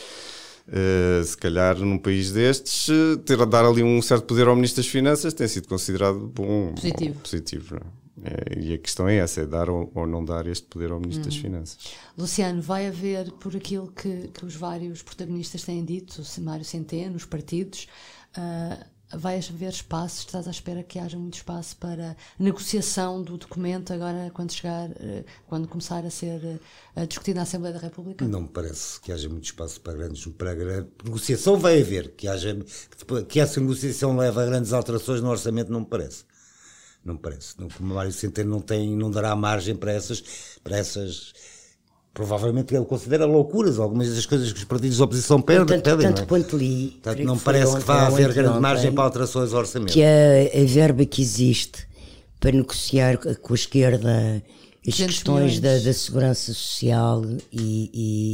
Uh, 0.66 1.22
se 1.22 1.36
calhar 1.36 1.78
num 1.78 1.96
país 1.96 2.32
destes, 2.32 2.88
ter 3.24 3.40
a 3.40 3.44
dar 3.44 3.64
ali 3.64 3.84
um 3.84 4.02
certo 4.02 4.24
poder 4.24 4.48
ao 4.48 4.56
Ministro 4.56 4.82
das 4.82 4.90
Finanças 4.90 5.32
tem 5.32 5.46
sido 5.46 5.68
considerado 5.68 6.18
bom, 6.34 6.74
positivo. 6.74 7.14
Bom, 7.14 7.20
positivo 7.20 7.80
é, 8.24 8.58
e 8.58 8.74
a 8.74 8.78
questão 8.78 9.08
é 9.08 9.16
essa: 9.18 9.42
é 9.42 9.46
dar 9.46 9.70
ou, 9.70 9.88
ou 9.94 10.04
não 10.04 10.24
dar 10.24 10.48
este 10.48 10.66
poder 10.66 10.90
ao 10.90 10.98
Ministro 10.98 11.24
das 11.24 11.36
uhum. 11.36 11.42
Finanças. 11.42 11.78
Luciano, 12.18 12.60
vai 12.60 12.88
haver, 12.88 13.30
por 13.32 13.54
aquilo 13.54 13.92
que, 13.92 14.26
que 14.26 14.44
os 14.44 14.56
vários 14.56 15.02
protagonistas 15.02 15.62
têm 15.62 15.84
dito, 15.84 16.20
o 16.20 16.40
Mário 16.40 16.64
Centeno, 16.64 17.14
os 17.14 17.24
partidos, 17.24 17.86
uh, 18.36 18.95
vai 19.14 19.38
haver 19.38 19.70
espaço, 19.70 20.20
estás 20.26 20.48
à 20.48 20.50
espera 20.50 20.82
que 20.82 20.98
haja 20.98 21.16
muito 21.16 21.34
espaço 21.34 21.76
para 21.76 22.16
negociação 22.38 23.22
do 23.22 23.36
documento 23.36 23.92
agora 23.92 24.30
quando 24.34 24.52
chegar, 24.52 24.90
eh, 24.98 25.24
quando 25.46 25.68
começar 25.68 26.04
a 26.04 26.10
ser 26.10 26.60
eh, 26.96 27.06
discutido 27.06 27.36
na 27.36 27.42
Assembleia 27.42 27.74
da 27.74 27.80
República? 27.80 28.26
Não 28.26 28.42
me 28.42 28.48
parece 28.48 29.00
que 29.00 29.12
haja 29.12 29.28
muito 29.28 29.44
espaço 29.44 29.80
para 29.80 29.94
grandes 29.94 30.26
para 30.26 30.54
grande 30.54 30.88
negociação 31.04 31.56
vai 31.56 31.80
haver, 31.80 32.12
que 32.12 32.26
haja 32.26 32.56
que 33.28 33.38
essa 33.38 33.60
negociação 33.60 34.16
leve 34.16 34.40
a 34.40 34.46
grandes 34.46 34.72
alterações 34.72 35.20
no 35.20 35.30
orçamento 35.30 35.70
não 35.70 35.80
me 35.80 35.86
parece. 35.86 36.24
Não 37.04 37.14
me 37.14 37.20
parece. 37.20 37.54
O 37.60 37.82
Mário 37.84 38.10
Centeno 38.12 38.50
não 38.50 38.60
tem 38.60 38.96
não 38.96 39.10
dará 39.10 39.34
margem 39.36 39.76
para 39.76 39.92
essas 39.92 40.58
para 40.64 40.76
essas 40.76 41.32
provavelmente 42.16 42.74
ele 42.74 42.86
considera 42.86 43.26
loucuras 43.26 43.78
algumas 43.78 44.08
das 44.12 44.24
coisas 44.24 44.50
que 44.50 44.58
os 44.58 44.64
partidos 44.64 44.96
de 44.96 45.02
oposição 45.02 45.40
pedem. 45.40 45.66
Tanto, 45.66 45.82
pedem, 45.84 46.06
tanto 46.06 46.16
não 46.16 46.22
é? 46.22 46.26
quanto 46.26 46.56
li. 46.56 46.98
Portanto, 47.02 47.24
não 47.24 47.38
parece 47.38 47.66
ontem, 47.66 47.80
que 47.80 47.86
vá 47.86 48.06
haver 48.06 48.32
grande 48.32 48.48
ontem, 48.48 48.60
margem 48.60 48.92
para 48.92 49.04
alterações 49.04 49.52
ao 49.52 49.58
orçamento. 49.60 49.92
Que 49.92 50.02
a, 50.02 50.62
a 50.62 50.64
verba 50.64 51.04
que 51.04 51.20
existe 51.20 51.86
para 52.40 52.52
negociar 52.52 53.18
com 53.18 53.52
a 53.52 53.54
esquerda 53.54 54.42
as 54.88 54.94
questões 54.94 55.60
da, 55.60 55.76
da, 55.78 55.92
segurança 55.92 56.54
social 56.54 57.22
e, 57.52 57.90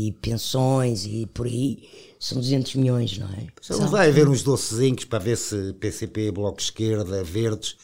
e, 0.09 0.13
pensões 0.23 1.05
e 1.05 1.27
por 1.35 1.47
aí 1.47 1.83
são 2.21 2.39
200 2.39 2.77
milhões, 2.77 3.19
não 3.19 3.27
é? 3.27 3.47
Então, 3.65 3.89
vai 3.89 4.09
haver 4.11 4.29
uns 4.29 4.45
docezinhos 4.45 5.05
para 5.07 5.19
ver 5.19 5.37
se 5.37 5.73
PCP, 5.81 6.31
Bloco 6.31 6.59
de 6.59 6.65
Esquerda, 6.65 7.25
Verdes 7.25 7.75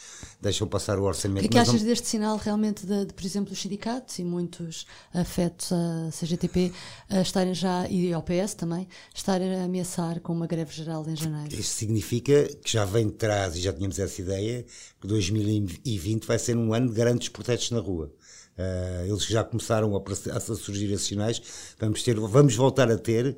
deixam 0.40 0.68
passar 0.68 0.98
o 0.98 1.02
orçamento. 1.02 1.44
O 1.44 1.48
que 1.48 1.58
é 1.58 1.62
que 1.62 1.68
achas 1.68 1.80
não... 1.80 1.88
deste 1.88 2.06
sinal 2.06 2.36
realmente, 2.36 2.86
de, 2.86 3.06
de, 3.06 3.12
por 3.12 3.24
exemplo, 3.24 3.50
dos 3.50 3.60
sindicatos 3.60 4.18
e 4.18 4.24
muitos 4.24 4.86
afetos 5.12 5.72
à 5.72 6.10
CGTP 6.10 6.72
a 7.08 7.20
estarem 7.20 7.54
já, 7.54 7.88
e 7.88 8.12
ao 8.12 8.22
PS 8.22 8.54
também, 8.54 8.86
estarem 9.14 9.54
a 9.54 9.64
ameaçar 9.64 10.20
com 10.20 10.32
uma 10.32 10.46
greve 10.46 10.72
geral 10.72 11.04
em 11.08 11.16
janeiro? 11.16 11.54
Isto 11.54 11.72
significa 11.72 12.44
que 12.62 12.72
já 12.72 12.84
vem 12.84 13.06
de 13.08 13.14
trás, 13.14 13.56
e 13.56 13.60
já 13.60 13.72
tínhamos 13.72 13.98
essa 13.98 14.20
ideia, 14.20 14.64
que 15.00 15.06
2020 15.06 16.24
vai 16.24 16.38
ser 16.38 16.56
um 16.56 16.72
ano 16.72 16.88
de 16.88 16.94
grandes 16.94 17.28
protestos 17.28 17.70
na 17.70 17.80
rua. 17.80 18.12
Uh, 18.58 19.06
eles 19.06 19.24
já 19.24 19.44
começaram 19.44 19.96
a, 19.96 20.02
a, 20.36 20.40
surgir 20.40 20.92
esses 20.92 21.06
sinais. 21.06 21.40
Vamos, 21.78 22.02
ter, 22.02 22.18
vamos 22.18 22.56
voltar 22.56 22.90
a 22.90 22.98
ter 22.98 23.36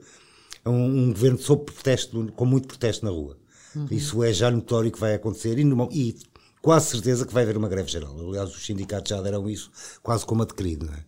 um, 0.65 0.73
um 0.73 1.13
governo 1.13 1.39
sob 1.39 1.65
protesto, 1.65 2.33
com 2.35 2.47
muito 2.47 2.69
protesto 2.69 3.05
na 3.05 3.11
rua. 3.11 3.37
Uhum. 3.77 3.87
Isso 3.91 4.25
é 4.25 4.33
já 4.33 4.51
notório 4.51 4.91
que 4.91 4.99
vai 4.99 5.15
acontecer 5.15 5.59
e, 5.59 5.63
e 5.93 6.17
quase 6.63 6.91
certeza 6.91 7.27
que 7.27 7.33
vai 7.33 7.43
haver 7.43 7.57
uma 7.57 7.69
greve 7.69 7.91
geral. 7.91 8.15
Aliás, 8.19 8.51
os 8.51 8.65
sindicatos 8.65 9.11
já 9.11 9.21
deram 9.21 9.49
isso 9.49 9.71
quase 10.03 10.25
como 10.25 10.43
adquirido. 10.43 10.87
Não 10.87 10.95
é? 10.95 11.05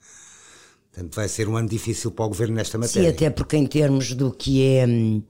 Portanto, 0.92 1.14
vai 1.14 1.28
ser 1.28 1.48
um 1.48 1.56
ano 1.56 1.68
difícil 1.68 2.10
para 2.10 2.24
o 2.26 2.28
governo 2.28 2.54
nesta 2.54 2.76
matéria. 2.76 3.08
Sim, 3.10 3.14
até 3.14 3.30
porque 3.30 3.56
em 3.56 3.66
termos 3.66 4.12
do 4.14 4.30
que 4.30 4.64
é. 4.64 4.86
Hum, 4.86 5.22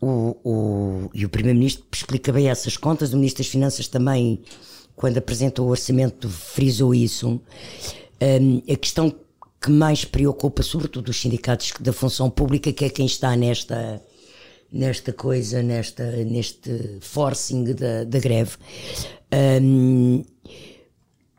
o, 0.00 0.36
o, 0.42 1.10
e 1.14 1.24
o 1.24 1.28
Primeiro-Ministro 1.28 1.84
explica 1.92 2.32
bem 2.32 2.48
essas 2.48 2.76
contas, 2.76 3.12
o 3.12 3.16
Ministro 3.16 3.44
das 3.44 3.50
Finanças 3.50 3.86
também, 3.86 4.42
quando 4.96 5.18
apresentou 5.18 5.68
o 5.68 5.70
orçamento, 5.70 6.28
frisou 6.28 6.92
isso. 6.92 7.40
Hum, 8.20 8.62
a 8.68 8.76
questão 8.76 9.14
que 9.60 9.70
mais 9.70 10.04
preocupa, 10.04 10.62
sobretudo 10.62 11.08
os 11.08 11.20
sindicatos 11.20 11.72
da 11.78 11.92
função 11.92 12.28
pública, 12.28 12.72
que 12.72 12.84
é 12.84 12.90
quem 12.90 13.06
está 13.06 13.36
nesta 13.36 14.02
nesta 14.72 15.12
coisa, 15.12 15.62
nesta, 15.62 16.10
neste 16.24 16.96
forcing 17.00 17.74
da, 17.74 18.04
da 18.04 18.18
greve, 18.18 18.52
um, 19.32 20.24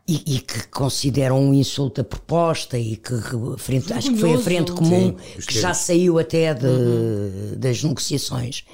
e, 0.06 0.36
e, 0.36 0.40
que 0.40 0.68
consideram 0.68 1.40
um 1.40 1.54
insulto 1.54 2.02
a 2.02 2.04
proposta 2.04 2.78
e 2.78 2.96
que 2.96 3.14
frente, 3.56 3.90
acho 3.92 4.12
que 4.12 4.18
foi 4.18 4.34
a 4.34 4.38
frente 4.38 4.72
comum 4.72 5.16
Sim, 5.16 5.46
que 5.46 5.58
já 5.58 5.72
saiu 5.72 6.18
até 6.18 6.52
de, 6.52 6.66
uhum. 6.66 7.54
das 7.56 7.82
negociações. 7.82 8.64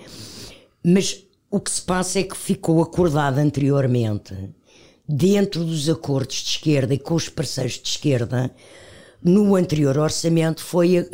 Mas 0.82 1.24
o 1.48 1.60
que 1.60 1.70
se 1.70 1.82
passa 1.82 2.18
é 2.18 2.24
que 2.24 2.36
ficou 2.36 2.82
acordado 2.82 3.38
anteriormente, 3.38 4.34
dentro 5.08 5.64
dos 5.64 5.88
acordos 5.88 6.36
de 6.36 6.50
esquerda 6.50 6.94
e 6.94 6.98
com 6.98 7.14
os 7.14 7.28
parceiros 7.28 7.74
de 7.74 7.88
esquerda, 7.88 8.50
no 9.22 9.54
anterior 9.54 9.98
orçamento 9.98 10.64
foi, 10.64 10.98
uh, 10.98 11.04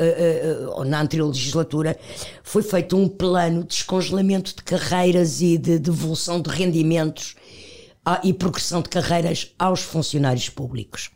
uh, 0.79 0.85
na 0.85 1.03
anterior 1.03 1.27
legislatura, 1.27 1.99
foi 2.42 2.62
feito 2.62 2.97
um 2.97 3.09
plano 3.09 3.62
de 3.62 3.69
descongelamento 3.69 4.55
de 4.55 4.62
carreiras 4.62 5.42
e 5.42 5.59
de 5.59 5.79
devolução 5.79 6.40
de 6.40 6.49
rendimentos 6.49 7.35
e 8.23 8.33
progressão 8.33 8.83
de 8.83 8.88
carreiras 8.88 9.53
aos 9.59 9.81
funcionários 9.81 10.49
públicos. 10.49 11.11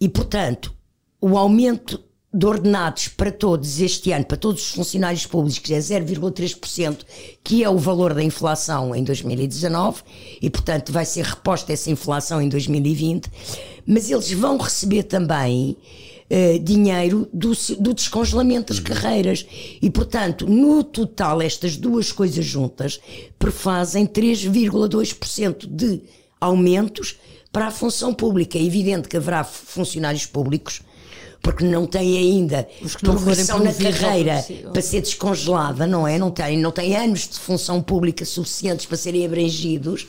E, 0.00 0.08
portanto, 0.08 0.74
o 1.20 1.36
aumento 1.36 2.02
de 2.34 2.46
ordenados 2.46 3.06
para 3.06 3.30
todos 3.30 3.80
este 3.80 4.10
ano, 4.10 4.24
para 4.24 4.36
todos 4.36 4.60
os 4.60 4.70
funcionários 4.70 5.24
públicos, 5.24 5.70
é 5.70 5.78
0,3%, 5.78 6.98
que 7.44 7.62
é 7.62 7.70
o 7.70 7.78
valor 7.78 8.12
da 8.12 8.22
inflação 8.22 8.92
em 8.94 9.04
2019, 9.04 10.02
e 10.42 10.50
portanto 10.50 10.92
vai 10.92 11.04
ser 11.04 11.24
reposta 11.24 11.72
essa 11.72 11.90
inflação 11.90 12.42
em 12.42 12.48
2020, 12.48 13.30
mas 13.86 14.10
eles 14.10 14.32
vão 14.32 14.56
receber 14.56 15.04
também 15.04 15.76
uh, 16.34 16.58
dinheiro 16.58 17.28
do, 17.32 17.52
do, 17.78 17.94
descongelamento 17.94 18.72
das 18.72 18.78
uhum. 18.78 18.84
carreiras. 18.84 19.46
E 19.80 19.88
portanto, 19.88 20.46
no 20.46 20.82
total, 20.82 21.40
estas 21.40 21.76
duas 21.76 22.10
coisas 22.10 22.44
juntas 22.44 23.00
prefazem 23.38 24.06
3,2% 24.06 25.66
de 25.68 26.02
aumentos 26.40 27.16
para 27.52 27.68
a 27.68 27.70
função 27.70 28.12
pública. 28.12 28.58
É 28.58 28.62
evidente 28.62 29.08
que 29.08 29.16
haverá 29.16 29.44
funcionários 29.44 30.26
públicos 30.26 30.82
porque 31.40 31.62
não 31.62 31.86
tem 31.86 32.16
ainda 32.16 32.66
progressão 33.02 33.62
na 33.62 33.74
carreira 33.74 34.42
para 34.72 34.80
ser 34.80 35.02
descongelada, 35.02 35.86
não 35.86 36.08
é? 36.08 36.18
Não 36.18 36.30
tem, 36.30 36.58
não 36.58 36.70
tem 36.70 36.96
anos 36.96 37.28
de 37.28 37.38
função 37.38 37.82
pública 37.82 38.24
suficientes 38.24 38.86
para 38.86 38.96
serem 38.96 39.26
abrangidos 39.26 40.06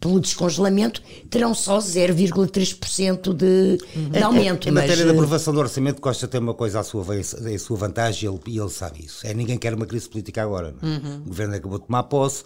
pelo 0.00 0.20
descongelamento, 0.20 1.02
terão 1.30 1.54
só 1.54 1.78
0,3% 1.78 3.32
de, 3.32 3.78
de 4.10 4.22
aumento. 4.22 4.66
Em, 4.66 4.70
em 4.70 4.74
matéria 4.74 5.04
de 5.04 5.08
eh, 5.08 5.12
aprovação 5.12 5.54
do 5.54 5.60
orçamento, 5.60 6.00
Costa 6.00 6.28
tem 6.28 6.40
uma 6.40 6.54
coisa 6.54 6.80
à 6.80 6.84
sua, 6.84 7.04
à 7.14 7.58
sua 7.58 7.76
vantagem 7.76 8.28
e 8.28 8.32
ele, 8.32 8.60
ele 8.60 8.70
sabe 8.70 9.04
isso. 9.04 9.26
É 9.26 9.32
ninguém 9.32 9.58
quer 9.58 9.74
uma 9.74 9.86
crise 9.86 10.08
política 10.08 10.42
agora. 10.42 10.74
É? 10.82 10.86
Uhum. 10.86 11.16
O 11.24 11.28
governo 11.28 11.54
acabou 11.54 11.78
de 11.78 11.86
tomar 11.86 12.02
posse, 12.04 12.44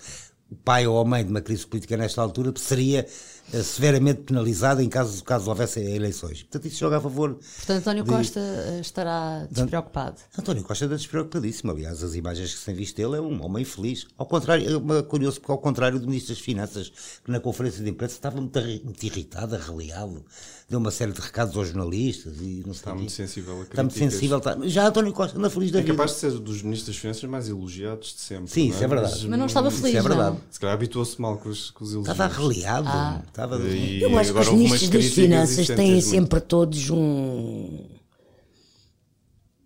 o 0.50 0.56
pai 0.56 0.86
ou 0.86 0.98
a 1.00 1.04
mãe 1.04 1.24
de 1.24 1.30
uma 1.30 1.40
crise 1.40 1.66
política 1.66 1.96
nesta 1.96 2.22
altura 2.22 2.52
seria 2.56 3.06
severamente 3.52 4.22
penalizado 4.22 4.82
em 4.82 4.88
caso, 4.88 5.22
caso 5.24 5.48
houvesse 5.48 5.80
eleições. 5.80 6.42
Portanto, 6.42 6.66
isso 6.66 6.78
joga 6.78 6.98
a 6.98 7.00
favor. 7.00 7.34
Portanto, 7.34 7.78
António 7.78 8.04
de... 8.04 8.10
Costa 8.10 8.40
eh, 8.40 8.80
estará 8.80 9.46
despreocupado. 9.50 10.16
António 10.38 10.62
Costa 10.62 10.84
está 10.84 10.96
despreocupadíssimo. 10.96 11.72
Aliás, 11.72 12.02
as 12.02 12.14
imagens 12.14 12.52
que 12.52 12.58
se 12.58 12.66
tem 12.66 12.74
visto 12.74 12.96
dele 12.96 13.16
é 13.16 13.20
um 13.20 13.42
homem 13.44 13.64
feliz. 13.64 14.06
Ao 14.16 14.26
contrário, 14.26 14.82
é 14.98 15.02
curioso 15.02 15.40
porque, 15.40 15.52
ao 15.52 15.58
contrário 15.58 15.98
do 15.98 16.06
Ministro 16.06 16.34
das 16.34 16.42
Finanças, 16.42 16.92
que 17.24 17.30
na 17.30 17.40
conferência 17.40 17.82
de 17.82 17.90
imprensa 17.90 18.14
estava 18.14 18.40
muito, 18.40 18.58
muito 18.84 19.02
irritado, 19.04 19.54
arreliado, 19.54 20.24
deu 20.68 20.78
uma 20.78 20.90
série 20.90 21.12
de 21.12 21.20
recados 21.20 21.56
aos 21.56 21.68
jornalistas 21.68 22.34
e 22.40 22.62
não 22.64 22.72
Está 22.72 22.94
muito 22.94 23.12
sensível 23.12 23.60
a 23.60 23.62
Está 23.62 23.82
muito 23.82 23.98
sensível. 23.98 24.38
Está... 24.38 24.56
Já 24.64 24.88
António 24.88 25.12
Costa 25.12 25.38
anda 25.38 25.48
feliz 25.48 25.70
da 25.70 25.78
é 25.78 25.82
vida. 25.82 25.94
É 25.94 25.96
capaz 25.96 26.12
de 26.12 26.18
ser 26.18 26.32
dos 26.32 26.62
Ministros 26.62 26.88
das 26.88 26.96
Finanças 26.96 27.24
mais 27.24 27.48
elogiados 27.48 28.14
de 28.14 28.20
sempre. 28.20 28.48
Sim, 28.48 28.68
isso 28.68 28.84
é 28.84 28.86
verdade. 28.86 29.12
Mas, 29.12 29.24
mas 29.24 29.38
não 29.38 29.46
estava 29.46 29.70
feliz. 29.70 29.88
Isso 29.88 29.98
é 29.98 30.02
verdade. 30.02 30.36
Se 30.50 30.60
calhar 30.60 30.74
habituou-se 30.74 31.20
mal 31.20 31.38
com 31.38 31.48
os, 31.48 31.70
com 31.70 31.84
os 31.84 31.92
elogios. 31.92 32.12
Estava 32.12 32.34
reliado. 32.34 32.88
Ah. 32.88 33.22
Estava... 33.38 33.56
E 33.68 34.02
Eu 34.02 34.18
acho 34.18 34.32
que 34.32 34.38
os 34.40 34.48
ministros 34.48 34.90
das 34.90 35.04
Finanças 35.06 35.66
têm 35.68 35.92
muito. 35.92 36.04
sempre 36.06 36.40
todos 36.40 36.90
um, 36.90 37.84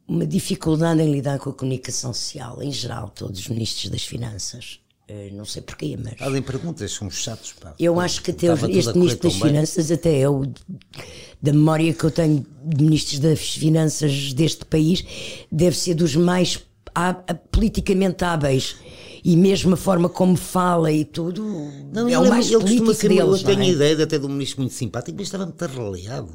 uma 0.07 0.27
dificuldade 0.27 1.01
em 1.01 1.11
lidar 1.11 1.39
com 1.39 1.49
a 1.51 1.53
comunicação 1.55 2.13
social, 2.13 2.63
em 2.63 2.71
geral, 2.71 3.09
todos 3.09 3.41
os 3.41 3.49
ministros 3.49 3.89
das 3.91 4.05
Finanças. 4.05 4.79
Eh, 5.09 5.31
Não 5.33 5.45
sei 5.47 5.63
porquê, 5.63 5.97
mas. 6.03 6.19
Fazem 6.19 6.43
perguntas, 6.43 6.93
são 6.93 7.11
chatos. 7.11 7.55
Pá. 7.55 7.75
Eu 7.79 7.99
acho 7.99 8.23
que 8.23 8.31
até 8.31 8.53
os- 8.53 8.63
este 8.63 8.93
Ministro 8.99 9.31
das 9.31 9.39
bem. 9.41 9.49
Finanças, 9.51 9.91
até 9.91 10.21
é 10.21 10.29
o 10.29 10.45
da 11.41 11.53
memória 11.53 11.93
que 11.95 12.05
eu 12.05 12.11
tenho 12.11 12.47
de 12.65 12.85
Ministros 12.85 13.19
das 13.21 13.41
Finanças 13.55 14.33
deste 14.35 14.65
país, 14.67 15.03
deve 15.51 15.77
ser 15.77 15.95
dos 15.95 16.15
mais 16.15 16.61
há- 16.95 17.15
politicamente 17.51 18.23
hábeis. 18.23 18.77
E 19.25 19.37
mesmo 19.37 19.75
a 19.75 19.77
forma 19.77 20.09
como 20.09 20.35
fala 20.37 20.91
e 20.91 21.05
tudo, 21.05 21.45
Não, 21.93 22.09
é 22.09 22.13
ele, 22.13 22.17
o 22.17 22.29
mais 22.29 22.47
ele 22.51 22.55
costuma 22.57 22.87
político 22.87 22.95
ser, 22.95 23.09
deles. 23.09 23.23
eu 23.41 23.45
tenho 23.47 23.59
não 23.61 23.65
é? 23.67 23.69
ideia 23.69 23.95
de 23.97 24.03
até 24.03 24.19
de 24.19 24.27
um 24.27 24.29
ministro 24.31 24.63
muito 24.63 24.75
simpático, 24.75 25.17
mas 25.17 25.29
estava 25.29 25.45
muito 25.47 25.63
arreliado. 25.65 26.29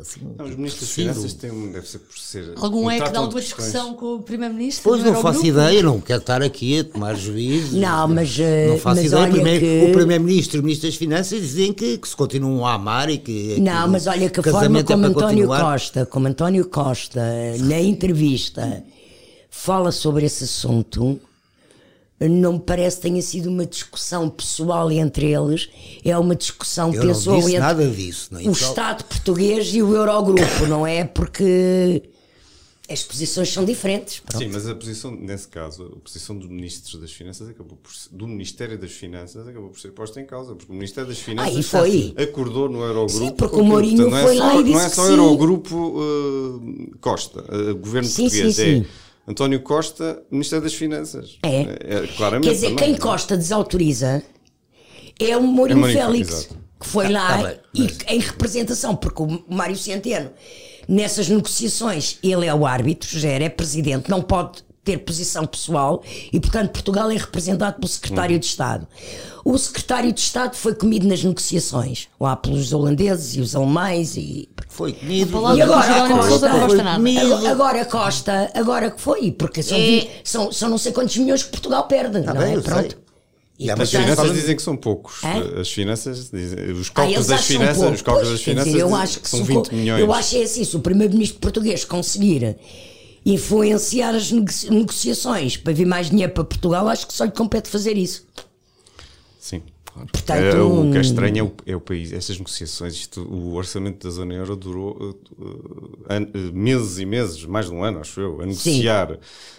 Assim, 0.00 0.20
Não, 0.38 0.44
os 0.44 0.54
ministros 0.54 0.82
das. 0.82 0.90
Finanças 0.94 1.34
têm, 1.34 1.50
um- 1.50 1.72
deve 1.72 1.88
ser 1.88 1.98
por 1.98 2.16
ser. 2.16 2.52
Algum 2.56 2.88
é 2.88 3.00
que 3.00 3.10
dá 3.10 3.18
alguma 3.18 3.40
discussão 3.40 3.94
com 3.94 4.14
o 4.14 4.22
Primeiro-Ministro? 4.22 4.84
Pois 4.84 5.02
não 5.02 5.16
faço 5.20 5.44
ideia, 5.44 5.82
não 5.82 6.00
quero 6.00 6.20
estar 6.20 6.40
aqui 6.40 6.78
a 6.78 6.84
tomar 6.84 7.14
juízo. 7.16 7.76
Não, 7.76 8.06
mas, 8.06 8.38
eh, 8.38 8.68
Não 8.68 8.78
faço 8.78 8.96
mas 9.00 9.06
ideia. 9.06 9.22
olha 9.22 9.32
Primeiro, 9.32 9.60
que- 9.60 9.84
O 9.90 9.92
Primeiro-Ministro 9.92 10.56
e 10.58 10.60
o 10.60 10.62
Ministro 10.62 10.88
das 10.88 10.96
Finanças 10.96 11.40
dizem 11.40 11.72
que, 11.72 11.98
que 11.98 12.08
se 12.08 12.14
continuam 12.14 12.64
a 12.64 12.74
amar 12.74 13.10
e 13.10 13.18
que. 13.18 13.58
Não, 13.60 13.88
mas 13.88 14.06
olha 14.06 14.30
que 14.30 14.38
a 14.38 14.42
forma 14.44 14.78
é 14.78 14.82
como 14.84 15.00
para 15.00 15.08
António 15.10 15.28
continuar. 15.48 15.72
Costa, 15.72 16.06
como 16.06 16.28
António 16.28 16.64
Costa, 16.68 17.20
na 17.58 17.80
entrevista, 17.80 18.84
fala 19.50 19.90
sobre 19.90 20.26
esse 20.26 20.44
assunto, 20.44 21.18
não 22.28 22.54
me 22.54 22.60
parece 22.60 22.96
que 22.96 23.02
tenha 23.02 23.22
sido 23.22 23.48
uma 23.48 23.64
discussão 23.64 24.28
pessoal 24.28 24.90
entre 24.92 25.32
eles, 25.32 25.70
é 26.04 26.16
uma 26.18 26.36
discussão, 26.36 26.92
Eu 26.92 27.04
não 27.04 27.14
penso 27.14 27.32
entre 27.32 27.58
nada 27.58 27.88
disso. 27.88 28.28
Não, 28.32 28.40
o 28.42 28.52
Estado 28.52 29.04
português 29.04 29.74
e 29.74 29.82
o 29.82 29.94
Eurogrupo, 29.94 30.66
não 30.68 30.86
é? 30.86 31.04
Porque 31.04 32.02
as 32.90 33.02
posições 33.04 33.48
são 33.52 33.64
diferentes. 33.64 34.18
pronto. 34.20 34.42
Sim, 34.42 34.50
mas 34.52 34.66
a 34.68 34.74
posição, 34.74 35.12
nesse 35.12 35.46
caso, 35.48 35.94
a 35.96 36.00
posição 36.00 36.36
dos 36.36 36.48
ministros 36.48 37.00
das 37.00 37.12
Finanças 37.12 37.48
acabou 37.48 37.78
por 37.80 37.94
ser- 37.94 38.08
do 38.12 38.26
Ministério 38.26 38.76
das 38.76 38.90
Finanças 38.90 39.46
acabou 39.46 39.70
por 39.70 39.78
ser 39.80 39.92
posta 39.92 40.20
em 40.20 40.26
causa, 40.26 40.54
porque 40.56 40.72
o 40.72 40.74
Ministério 40.74 41.08
das 41.08 41.20
Finanças 41.20 41.54
Ah, 41.56 41.58
e 41.58 41.62
foi. 41.62 42.14
acordou 42.22 42.68
no 42.68 42.82
Eurogrupo. 42.82 43.10
Sim, 43.26 43.30
porque 43.30 43.56
o 43.56 43.64
Mourinho 43.64 43.96
portanto, 43.96 44.10
não 44.12 44.18
é 44.18 44.22
foi 44.24 44.36
só- 44.36 44.42
lá 44.44 44.52
e 44.52 44.56
Não 44.56 44.62
disse 44.64 44.86
é 44.86 44.88
que 44.90 44.96
só. 44.96 45.06
Eurogrupo 45.08 45.76
uh, 45.76 46.98
Costa, 47.00 47.40
uh, 47.42 47.74
governo 47.76 48.08
Sim, 48.08 48.22
português, 48.24 48.56
sim, 48.56 48.62
é 48.62 48.64
sim. 48.80 48.86
António 49.30 49.60
Costa, 49.60 50.22
Ministério 50.30 50.64
das 50.64 50.74
Finanças. 50.74 51.38
É. 51.42 52.06
claramente. 52.16 52.48
Quer 52.48 52.54
dizer, 52.54 52.68
também. 52.70 52.84
quem 52.84 52.96
Costa 52.96 53.36
desautoriza 53.36 54.22
é 55.18 55.36
o 55.36 55.42
Mourinho 55.42 55.78
É 55.78 55.80
Mourinho, 55.80 55.98
Félix, 56.00 56.28
exato. 56.30 56.56
que 56.80 56.86
foi 56.86 57.08
lá 57.08 57.38
tá 57.38 57.48
bem, 57.48 57.56
e 57.74 57.82
mas- 57.82 57.98
em 58.08 58.18
representação, 58.18 58.96
porque 58.96 59.22
o 59.22 59.42
Mário 59.48 59.76
Centeno, 59.76 60.30
nessas 60.88 61.28
negociações, 61.28 62.18
ele 62.22 62.46
é 62.46 62.54
o 62.54 62.66
árbitro, 62.66 63.08
gera, 63.18 63.44
é 63.44 63.48
presidente, 63.48 64.10
não 64.10 64.20
pode 64.22 64.64
ter 64.82 64.98
posição 64.98 65.46
pessoal 65.46 66.02
e, 66.32 66.40
portanto, 66.40 66.70
Portugal 66.70 67.10
é 67.10 67.16
representado 67.16 67.76
pelo 67.76 67.88
secretário 67.88 68.34
Uhum. 68.34 68.40
de 68.40 68.46
Estado. 68.46 68.86
O 69.44 69.56
secretário 69.58 70.12
de 70.12 70.20
Estado 70.20 70.54
foi 70.56 70.74
comido 70.74 71.06
nas 71.06 71.22
negociações, 71.22 72.08
lá 72.18 72.34
pelos 72.36 72.72
holandeses 72.72 73.36
e 73.36 73.40
os 73.40 73.54
alemães 73.54 74.16
e 74.16 74.48
Foi 74.68 74.92
comido. 74.92 75.46
A 75.46 75.56
E 75.56 75.62
agora, 75.62 75.86
Jerónimo 75.92 76.18
Costa-. 76.18 76.50
Agora, 76.50 77.50
agora 77.50 77.84
Costa, 77.84 78.50
agora 78.54 78.90
que 78.90 79.00
foi, 79.00 79.32
porque 79.32 79.62
são, 79.62 79.76
vi- 79.78 80.08
são, 80.24 80.52
são 80.52 80.68
não 80.70 80.78
sei 80.78 80.92
quantos 80.92 81.16
milhões 81.16 81.42
que 81.42 81.50
Portugal 81.50 81.84
perde, 81.86 82.22
Tá 82.22 82.32
não 82.34 82.40
bem, 82.42 82.54
é? 82.56 82.60
Pronto. 82.60 82.90
sei. 82.90 82.98
E, 83.58 83.70
As 83.70 83.90
finanças 83.90 84.32
dizem 84.32 84.56
que 84.56 84.62
são 84.62 84.74
poucos. 84.74 85.22
Hã? 85.22 85.60
As 85.60 85.70
finanças, 85.70 86.30
dizem, 86.30 86.72
os 86.72 86.88
Ah, 86.88 86.92
cálculos 86.94 87.16
eles 87.16 87.26
das 87.26 87.44
finanças, 87.44 87.92
os 87.94 88.00
cálculos 88.02 88.28
Pois, 88.28 88.38
das 88.38 88.40
finanças 88.42 88.72
dizer, 88.72 88.82
eu 88.82 88.94
acho 88.94 89.20
que 89.20 89.28
são 89.28 89.38
se 89.38 89.42
o 89.42 89.46
20 89.46 89.68
co- 89.68 89.76
milhões. 89.76 90.00
Eu 90.00 90.12
acho 90.14 90.36
é 90.38 90.42
assim, 90.44 90.64
se 90.64 90.76
o 90.76 90.80
primeiro-ministro 90.80 91.38
português 91.40 91.84
conseguir 91.84 92.56
influenciar 93.24 94.14
as 94.14 94.30
nego- 94.32 94.50
negociações 94.70 95.56
para 95.56 95.72
vir 95.72 95.86
mais 95.86 96.08
dinheiro 96.10 96.32
para 96.32 96.44
Portugal, 96.44 96.88
acho 96.88 97.06
que 97.06 97.12
só 97.12 97.24
lhe 97.24 97.30
compete 97.32 97.68
fazer 97.68 97.96
isso. 97.96 98.26
Sim. 99.38 99.62
claro. 99.84 100.08
Portanto, 100.12 100.38
É, 100.38 100.60
o 100.60 100.90
que 100.90 100.98
é 100.98 101.00
estranho 101.00 101.38
é 101.38 101.42
o, 101.42 101.52
é 101.72 101.76
o 101.76 101.80
país, 101.80 102.12
estas 102.12 102.36
negociações, 102.38 102.94
isto, 102.94 103.22
o 103.22 103.54
orçamento 103.54 104.06
da 104.06 104.12
zona 104.14 104.34
euro 104.34 104.54
durou 104.56 104.96
uh, 105.00 105.44
uh, 105.44 106.52
meses 106.52 106.98
e 106.98 107.06
meses, 107.06 107.44
mais 107.44 107.66
de 107.66 107.72
um 107.72 107.82
ano, 107.82 108.00
acho 108.00 108.20
eu, 108.20 108.40
a 108.40 108.46
negociar 108.46 109.18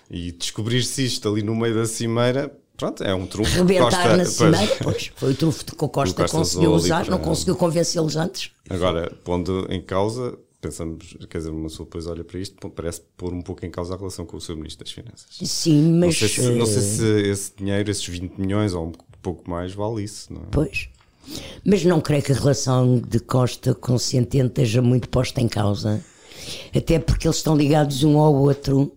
e 0.10 0.32
descobrir-se 0.32 1.06
isto 1.06 1.28
ali 1.30 1.42
no 1.44 1.56
meio 1.56 1.76
da 1.76 1.86
cimeira, 1.86 2.52
pronto, 2.78 3.04
é 3.04 3.14
um 3.14 3.26
trunfo. 3.28 3.56
Rebentar 3.58 3.90
Costa- 3.92 4.18
na 4.18 4.26
cimeira, 4.26 4.76
pois, 4.84 5.12
foi 5.16 5.32
o 5.32 5.36
trunfo 5.36 5.66
que 5.66 5.74
o 5.86 5.90
Costa, 5.90 6.22
Costa 6.24 6.38
conseguiu 6.38 6.72
usar, 6.74 7.08
não 7.08 7.20
conseguiu 7.20 7.56
convencê-los 7.56 8.16
antes. 8.16 8.52
Agora, 8.70 9.12
pondo 9.24 9.68
em 9.70 9.82
causa, 9.82 10.38
pensamos, 10.62 11.18
quer 11.30 11.40
dizer, 11.40 11.50
uma 11.50 11.64
pessoa 11.68 11.86
depois 11.86 12.08
olha 12.08 12.24
para 12.24 12.40
isto, 12.40 12.70
parece 12.70 13.02
pôr 13.18 13.34
um 13.34 13.42
pouco 13.42 13.66
em 13.66 13.72
causa 13.72 13.96
a 13.96 13.98
relação 13.98 14.26
com 14.26 14.38
o 14.38 14.42
seu 14.42 14.56
Ministro 14.56 14.86
das 14.86 14.94
Finanças. 14.94 15.28
Sim, 15.44 15.92
Não 15.92 16.08
mas. 16.08 16.18
sei, 16.18 16.28
se, 16.28 16.50
não 16.52 16.66
sei 16.66 16.78
eh, 16.78 16.82
se 16.82 17.22
esse 17.30 17.52
dinheiro, 17.58 17.90
esses 17.90 18.08
20 18.08 18.38
milhões 18.38 18.74
ou 18.74 18.88
um 18.88 18.92
pouco 19.22 19.50
mais, 19.50 19.74
vale 19.74 20.04
isso, 20.04 20.32
não 20.32 20.42
é? 20.42 20.46
Pois. 20.52 20.90
Mas 21.66 21.84
não 21.84 22.00
creio 22.00 22.24
que 22.24 22.32
a 22.32 22.36
relação 22.36 23.00
de 23.00 23.20
Costa 23.20 23.74
com 23.74 23.98
Centeno 23.98 24.48
esteja 24.50 24.82
muito 24.82 25.10
posta 25.10 25.42
em 25.42 25.48
causa. 25.48 26.04
Até 26.76 27.00
porque 27.00 27.28
eles 27.28 27.38
estão 27.38 27.56
ligados 27.56 28.04
um 28.04 28.18
ao 28.18 28.34
outro 28.34 28.92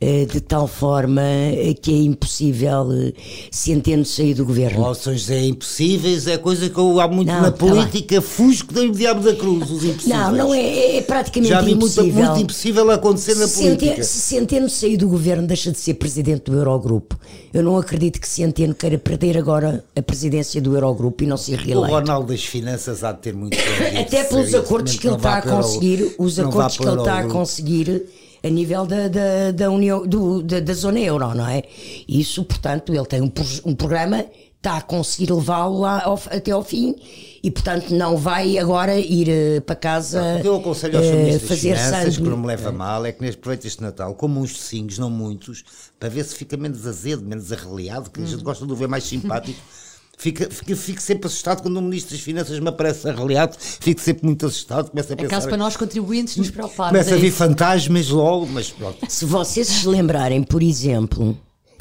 de 0.00 0.40
tal 0.40 0.66
forma 0.66 1.20
eh, 1.22 1.74
que 1.80 1.92
é 1.92 1.98
impossível 2.04 2.88
eh, 2.90 3.12
Centeno 3.50 4.02
sair 4.04 4.32
do 4.32 4.46
governo. 4.46 4.80
Relações 4.82 5.28
é 5.28 5.44
impossíveis, 5.44 6.26
é 6.26 6.38
coisa 6.38 6.70
que 6.70 6.78
eu 6.78 6.98
há 6.98 7.06
muito 7.06 7.28
Não, 7.28 7.42
na 7.42 7.50
tá 7.50 7.56
política, 7.58 8.22
fujo 8.22 8.64
do 8.68 8.90
diabo 8.92 9.20
da 9.22 9.34
cruz, 9.36 9.70
os 9.70 9.84
impossíveis. 9.84 10.06
Não, 10.08 10.32
não 10.32 10.54
é, 10.54 10.60
é- 10.62 10.96
é 10.96 11.00
praticamente 11.02 11.50
Já 11.52 11.62
impossível. 11.68 12.24
muito 12.24 12.40
impossível 12.40 12.90
acontecer 12.90 13.34
na 13.34 13.46
Se 13.46 13.62
política. 13.62 14.02
se 14.02 14.20
Centeno 14.20 14.70
sair 14.70 14.96
do 14.96 15.06
governo, 15.06 15.46
deixa 15.46 15.70
de 15.70 15.78
ser 15.78 15.94
presidente 15.94 16.44
do 16.50 16.56
Eurogrupo. 16.56 17.18
Eu 17.52 17.62
não 17.62 17.76
acredito 17.76 18.18
que 18.18 18.28
Centeno 18.28 18.74
queira 18.74 18.96
perder 18.96 19.36
agora 19.36 19.84
a 19.94 20.00
presidência 20.00 20.62
do 20.62 20.74
Eurogrupo 20.74 21.24
e 21.24 21.26
não 21.26 21.36
ser 21.36 21.56
O 21.58 21.62
reeleito. 21.62 21.90
Ronaldo 21.94 22.32
das 22.32 22.42
Finanças 22.44 23.04
há 23.04 23.12
de 23.12 23.18
ter 23.18 23.34
muito 23.34 23.54
Até 24.00 24.24
pelos 24.24 24.54
acordos 24.54 24.96
que 24.96 25.06
ele 25.06 25.16
está 25.16 25.36
a 25.38 25.42
conseguir, 25.42 26.14
os 26.18 26.38
acordos 26.38 26.78
que 26.78 26.86
ele 26.86 26.98
está 27.00 27.18
a 27.18 27.24
conseguir 27.24 28.02
a 28.42 28.48
nível 28.48 28.86
da, 28.86 29.08
da, 29.08 29.50
da 29.52 29.70
União, 29.70 30.06
do, 30.06 30.42
da, 30.42 30.60
da 30.60 30.72
zona 30.74 30.98
euro, 31.00 31.34
não 31.34 31.46
é? 31.46 31.62
Isso, 32.08 32.44
portanto, 32.44 32.92
ele 32.94 33.06
tem 33.06 33.20
um, 33.20 33.30
um 33.64 33.74
programa, 33.74 34.24
está 34.56 34.76
a 34.76 34.82
conseguir 34.82 35.32
levá-lo 35.32 35.84
até 35.86 36.50
ao 36.50 36.62
fim 36.62 36.94
e, 37.42 37.50
portanto, 37.50 37.94
não 37.94 38.16
vai 38.18 38.58
agora 38.58 38.98
ir 38.98 39.28
eh, 39.30 39.60
para 39.60 39.74
casa 39.74 40.36
O 40.38 40.42
que 40.42 40.48
eu 40.48 40.56
aconselho 40.56 40.98
aos 40.98 41.06
das 41.06 41.42
fazer 41.42 41.76
finanças, 41.76 42.16
que 42.18 42.22
não 42.22 42.36
me 42.36 42.46
leva 42.46 42.68
a 42.68 42.72
mal, 42.72 43.06
é 43.06 43.12
que 43.12 43.22
neste 43.22 43.40
proveito 43.40 43.66
este 43.66 43.80
Natal, 43.82 44.14
como 44.14 44.38
uns 44.40 44.50
focinhos, 44.52 44.98
não 44.98 45.08
muitos, 45.08 45.64
para 45.98 46.10
ver 46.10 46.24
se 46.24 46.34
fica 46.34 46.58
menos 46.58 46.86
azedo, 46.86 47.22
menos 47.24 47.50
arreliado, 47.52 48.10
que 48.10 48.20
a 48.20 48.22
Hum. 48.22 48.26
gente 48.26 48.42
gosta 48.42 48.66
de 48.66 48.72
o 48.72 48.76
ver 48.76 48.88
mais 48.88 49.04
simpático. 49.04 49.58
Fica, 50.20 50.50
fica, 50.50 50.76
fico 50.76 51.00
sempre 51.00 51.28
assustado 51.28 51.62
quando 51.62 51.78
um 51.78 51.80
ministro 51.80 52.14
das 52.14 52.20
Finanças 52.22 52.60
me 52.60 52.68
aparece 52.68 53.08
arreliado, 53.08 53.56
fico 53.58 53.98
sempre 54.02 54.26
muito 54.26 54.44
assustado, 54.44 54.90
começo 54.90 55.10
a 55.10 55.14
É 55.14 55.16
pensar. 55.16 55.30
caso 55.30 55.48
para 55.48 55.56
nós 55.56 55.78
contribuintes 55.78 56.36
nos 56.36 56.50
preocuparmos. 56.50 56.92
Começa 56.92 57.14
a 57.14 57.16
é 57.16 57.20
vir 57.22 57.32
fantasmas 57.32 58.10
logo, 58.10 58.46
mas 58.46 58.70
pronto. 58.70 58.98
Se 59.10 59.24
vocês 59.24 59.66
se 59.66 59.88
lembrarem, 59.88 60.42
por 60.42 60.62
exemplo, 60.62 61.38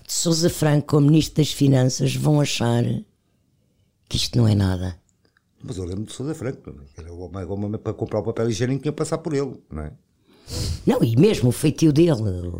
de 0.08 0.13
Sousa 0.13 0.49
Franco 0.49 0.88
como 0.88 1.08
Ministro 1.08 1.43
das 1.43 1.52
Finanças, 1.52 2.15
vão 2.15 2.39
achar 2.39 2.86
que 4.08 4.15
isto 4.15 4.38
não 4.38 4.47
é 4.47 4.56
nada. 4.56 4.97
Mas 5.62 5.78
eu 5.78 5.84
lembro 5.84 6.06
de 6.06 6.13
Sousa 6.13 6.34
Franco, 6.34 6.73
era 6.97 7.13
o 7.13 7.19
homem, 7.19 7.43
o 7.43 7.52
homem 7.52 7.78
para 7.78 7.91
comprar 7.93 8.19
o 8.19 8.23
papel 8.23 8.49
higiênico 8.49 8.84
tinha 8.84 8.93
que 8.93 8.97
passar 8.97 9.17
por 9.17 9.34
ele, 9.34 9.62
não 9.69 9.84
é? 9.84 9.91
Não, 10.85 11.03
e 11.03 11.15
mesmo 11.15 11.49
o 11.49 11.51
feitio 11.51 11.91
dele, 11.93 12.12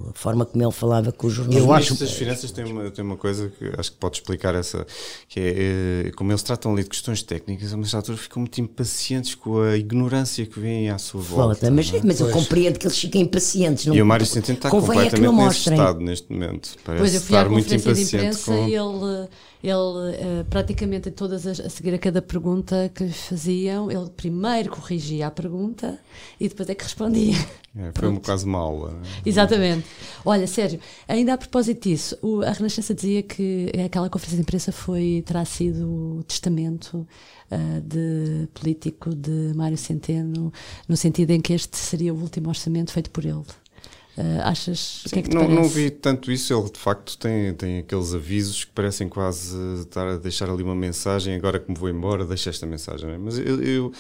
a 0.10 0.14
forma 0.14 0.46
como 0.46 0.64
ele 0.64 0.72
falava 0.72 1.12
com 1.12 1.28
os 1.28 1.34
jornalistas. 1.34 1.68
ministros 1.68 2.00
das 2.00 2.12
finanças 2.12 2.52
têm 2.52 2.66
uma, 2.66 2.92
têm 2.92 3.04
uma 3.04 3.18
coisa 3.18 3.52
que 3.58 3.72
acho 3.78 3.92
que 3.92 3.98
pode 3.98 4.18
explicar 4.18 4.54
essa, 4.56 4.86
que 5.28 5.40
é, 5.40 6.08
eh, 6.08 6.12
como 6.16 6.32
eles 6.32 6.44
tratam 6.44 6.74
ali 6.74 6.84
de 6.84 6.90
questões 6.90 7.24
técnicas, 7.24 7.74
a 7.74 7.76
uma 7.76 7.86
certa 7.86 7.98
altura 7.98 8.18
ficam 8.18 8.42
muito 8.42 8.60
impacientes 8.62 9.36
com 9.36 9.62
a 9.62 9.78
ignorância 9.78 10.46
que 10.46 10.60
vem 10.60 10.90
à 10.90 10.98
sua 10.98 11.22
volta. 11.22 11.46
Volta, 11.46 11.72
mas, 11.72 11.94
é? 11.94 12.02
mas 12.04 12.20
eu 12.20 12.30
compreendo 12.30 12.78
que 12.78 12.86
eles 12.86 12.98
fiquem 12.98 13.24
impacientes. 13.24 13.86
Não, 13.86 13.96
E 13.96 14.02
o 14.02 14.06
Mário 14.06 14.26
Centeno 14.26 14.58
está 14.58 14.70
é 14.70 14.72
que 14.72 14.78
completamente 14.78 15.22
não 15.22 15.46
nesse 15.46 15.70
estado 15.70 16.00
neste 16.00 16.32
momento. 16.32 16.70
Parece 16.84 17.02
Pois 17.02 17.16
eu 17.16 17.22
fui 17.22 17.36
à 17.36 17.40
estar 17.40 17.50
muito 17.50 17.70
conferência 17.70 18.20
de 18.20 18.26
impaciente 18.26 18.26
imprensa 18.26 18.52
com... 18.52 18.68
e 18.68 18.76
ele, 18.76 19.30
ele 19.62 20.16
eh, 20.16 20.46
praticamente 20.50 21.12
todas 21.12 21.46
as, 21.46 21.60
a 21.60 21.70
seguir 21.70 21.94
a 21.94 21.98
cada 22.00 22.22
pergunta 22.22 22.90
que 22.94 23.04
lhe 23.04 23.12
faziam, 23.14 23.92
ele 23.92 24.10
primeiro 24.10 24.70
corrigia 24.72 25.28
a 25.28 25.32
pergunta 25.32 26.00
e 26.40 26.48
depois 26.48 26.70
é 26.70 26.76
que 26.76 26.84
respondia. 26.84 27.36
É, 27.78 27.92
foi 27.94 28.08
um 28.10 28.16
quase 28.16 28.46
uma 28.46 28.58
aula. 28.58 29.00
Exatamente. 29.26 29.86
Olha, 30.26 30.48
Sérgio, 30.48 30.80
ainda 31.08 31.34
a 31.34 31.38
propósito 31.38 31.88
disso, 31.88 32.18
o- 32.22 32.42
a 32.42 32.52
Renascença 32.52 32.96
dizia 32.96 33.22
que 33.22 33.72
aquela 33.86 34.10
conferência 34.10 34.38
de 34.38 34.42
imprensa 34.42 34.72
foi, 34.72 35.24
terá 35.26 35.46
sido 35.46 36.18
o 36.18 36.24
testamento 36.24 37.08
ah, 37.52 37.80
de 37.84 38.48
político 38.54 39.14
de 39.14 39.54
Mário 39.56 39.78
Centeno, 39.78 40.52
no 40.88 40.98
sentido 40.98 41.32
em 41.32 41.40
que 41.42 41.54
este 41.54 41.78
seria 41.78 42.14
o 42.14 42.20
último 42.20 42.50
orçamento 42.50 42.92
feito 42.92 43.12
por 43.12 43.24
ele. 43.26 43.44
Uh, 44.20 44.42
achas? 44.44 45.06
o 45.06 45.10
que 45.12 45.20
é 45.20 45.22
que 45.22 45.30
te 45.30 45.34
não, 45.34 45.44
parece? 45.44 45.62
não 45.62 45.70
vi 45.70 45.90
tanto 45.90 46.30
isso, 46.30 46.54
ele 46.54 46.70
de 46.70 46.78
facto 46.78 47.18
tem, 47.18 47.54
tem 47.54 47.80
aqueles 47.80 48.14
avisos 48.14 48.66
que 48.66 48.72
parecem 48.72 49.08
quase 49.08 49.56
estar 49.80 50.06
a 50.06 50.18
deixar 50.18 50.50
ali 50.50 50.62
uma 50.62 50.76
mensagem, 50.76 51.34
agora 51.36 51.58
que 51.58 51.72
me 51.72 51.78
vou 51.78 51.88
embora, 51.90 52.26
deixa 52.26 52.50
esta 52.50 52.66
mensagem. 52.66 53.10
é? 53.10 53.18
Mas 53.18 53.38
eu, 53.38 53.64
eu, 53.64 53.94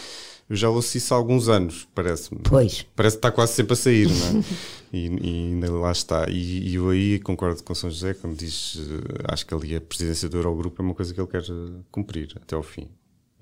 eu 0.49 0.55
já 0.57 0.69
ouço 0.69 0.97
isso 0.97 1.13
há 1.13 1.17
alguns 1.17 1.47
anos, 1.47 1.87
parece-me. 1.95 2.41
Pois. 2.43 2.85
Parece 2.97 3.15
que 3.15 3.19
está 3.19 3.31
quase 3.31 3.53
sempre 3.53 3.73
a 3.73 3.75
sair, 3.77 4.09
não 4.09 4.41
é? 4.41 4.43
e, 4.91 5.05
e 5.07 5.53
ainda 5.53 5.71
lá 5.71 5.91
está. 5.93 6.29
E, 6.29 6.67
e 6.67 6.75
eu 6.75 6.89
aí 6.89 7.19
concordo 7.19 7.63
com 7.63 7.73
São 7.73 7.89
José, 7.89 8.13
quando 8.13 8.35
diz, 8.35 8.77
eh, 8.77 9.23
acho 9.31 9.45
que 9.45 9.53
ali 9.53 9.73
a 9.73 9.79
presidência 9.79 10.27
do 10.27 10.35
Eurogrupo 10.35 10.81
é 10.81 10.85
uma 10.85 10.95
coisa 10.95 11.13
que 11.13 11.21
ele 11.21 11.27
quer 11.27 11.43
eh, 11.43 11.81
cumprir 11.89 12.35
até 12.35 12.55
ao 12.57 12.63
fim. 12.63 12.89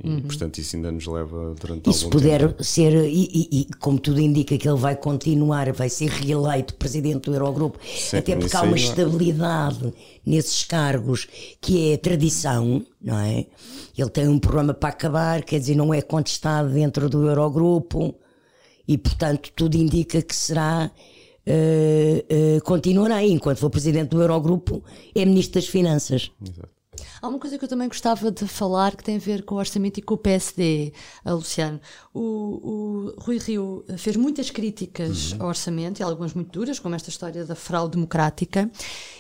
E 0.03 0.21
portanto 0.21 0.60
isso 0.60 0.75
ainda 0.75 0.91
nos 0.91 1.07
leva 1.07 1.55
durante 1.60 1.89
E 1.89 1.93
se 1.93 2.07
puder 2.07 2.41
tempo. 2.49 2.63
ser, 2.63 2.93
e, 3.07 3.23
e- 3.33 3.62
e 3.62 3.65
como 3.79 3.99
tudo 3.99 4.21
indica 4.21 4.55
que 4.55 4.69
ele 4.69 4.77
vai 4.77 4.95
continuar, 4.95 5.71
vai 5.73 5.89
ser 5.89 6.07
reeleito 6.10 6.75
presidente 6.75 7.25
do 7.31 7.33
Eurogrupo, 7.33 7.79
Sim, 7.83 8.17
até 8.17 8.36
porque 8.36 8.55
há 8.55 8.62
aí 8.62 8.67
uma 8.67 8.77
é- 8.77 8.79
estabilidade 8.79 9.91
nesses 10.23 10.63
cargos 10.63 11.27
que 11.60 11.93
é 11.93 11.97
tradição, 11.97 12.86
não 13.01 13.17
é? 13.17 13.47
Ele 13.97 14.10
tem 14.12 14.27
um 14.27 14.38
programa 14.38 14.73
para 14.73 14.89
acabar, 14.89 15.43
quer 15.43 15.60
dizer, 15.60 15.73
não 15.75 15.91
é 15.91 15.99
contestado 16.01 16.69
dentro 16.69 17.10
do 17.10 17.27
Eurogrupo 17.27 18.13
e, 18.88 18.99
portanto, 18.99 19.51
tudo 19.55 19.75
indica 19.77 20.21
que 20.21 20.36
será. 20.36 20.91
eh, 21.49 22.25
eh, 22.29 22.60
continuará 22.62 23.23
enquanto 23.23 23.57
for 23.60 23.69
presidente 23.69 24.10
do 24.10 24.21
Eurogrupo, 24.21 24.83
é 25.15 25.23
ministro 25.23 25.62
das 25.62 25.69
Finanças. 25.69 26.29
Exato. 26.41 26.67
Há 27.21 27.27
uma 27.27 27.39
coisa 27.39 27.58
que 27.58 27.65
eu 27.65 27.69
também 27.69 27.88
gostava 27.88 28.32
de 28.32 28.47
falar 28.47 28.95
que 28.95 29.03
tem 29.03 29.15
a 29.15 29.19
ver 29.19 29.43
com 29.43 29.56
o 29.56 29.58
orçamento 29.58 29.97
e 29.97 30.01
com 30.01 30.13
o 30.13 30.17
PSD, 30.17 30.93
a 31.25 31.34
Luciano. 31.34 31.80
O, 32.13 32.21
o 32.21 33.13
Rui 33.21 33.38
Rio 33.38 33.84
fez 33.97 34.15
muitas 34.15 34.49
críticas 34.49 35.36
ao 35.39 35.47
orçamento, 35.47 35.99
e 35.99 36.03
algumas 36.03 36.34
muito 36.34 36.51
duras, 36.51 36.80
como 36.80 36.95
esta 36.95 37.10
história 37.10 37.45
da 37.45 37.56
fraude 37.56 37.95
democrática, 37.95 38.69